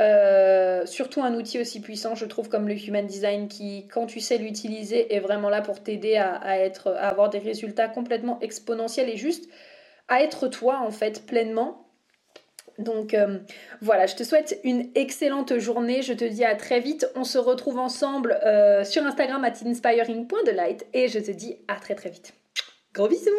Euh, 0.03 0.85
surtout 0.85 1.23
un 1.23 1.35
outil 1.35 1.59
aussi 1.59 1.81
puissant, 1.81 2.15
je 2.15 2.27
trouve, 2.27 2.49
comme 2.49 2.69
le 2.69 2.75
Human 2.75 3.07
Design, 3.07 3.49
qui, 3.49 3.89
quand 3.89 4.07
tu 4.07 4.21
sais 4.21 4.37
l'utiliser, 4.37 5.15
est 5.15 5.21
vraiment 5.21 5.49
là 5.49 5.63
pour 5.63 5.83
t'aider 5.83 6.17
à, 6.17 6.59
être, 6.59 6.93
à 6.93 7.09
avoir 7.09 7.31
des 7.31 7.39
résultats 7.39 7.89
complètement 7.89 8.39
exponentiels 8.41 9.09
et 9.09 9.17
juste 9.17 9.49
à 10.09 10.23
être 10.23 10.49
toi, 10.49 10.81
en 10.81 10.91
fait, 10.91 11.27
pleinement 11.27 11.87
donc 12.79 13.15
euh, 13.15 13.39
voilà, 13.81 14.07
je 14.07 14.15
te 14.15 14.23
souhaite 14.23 14.59
une 14.65 14.91
excellente 14.95 15.59
journée. 15.59 16.03
Je 16.03 16.13
te 16.13 16.25
dis 16.25 16.45
à 16.45 16.55
très 16.55 16.81
vite. 16.81 17.11
On 17.15 17.25
se 17.25 17.39
retrouve 17.39 17.79
ensemble 17.79 18.39
euh, 18.45 18.85
sur 18.85 19.05
Instagram 19.05 19.45
at 19.45 19.55
inspiring.delight 19.65 20.87
et 20.93 21.09
je 21.09 21.19
te 21.19 21.31
dis 21.31 21.57
à 21.69 21.77
très 21.77 21.95
très 21.95 22.11
vite. 22.11 22.35
Gros 22.93 23.09
bisous 23.09 23.31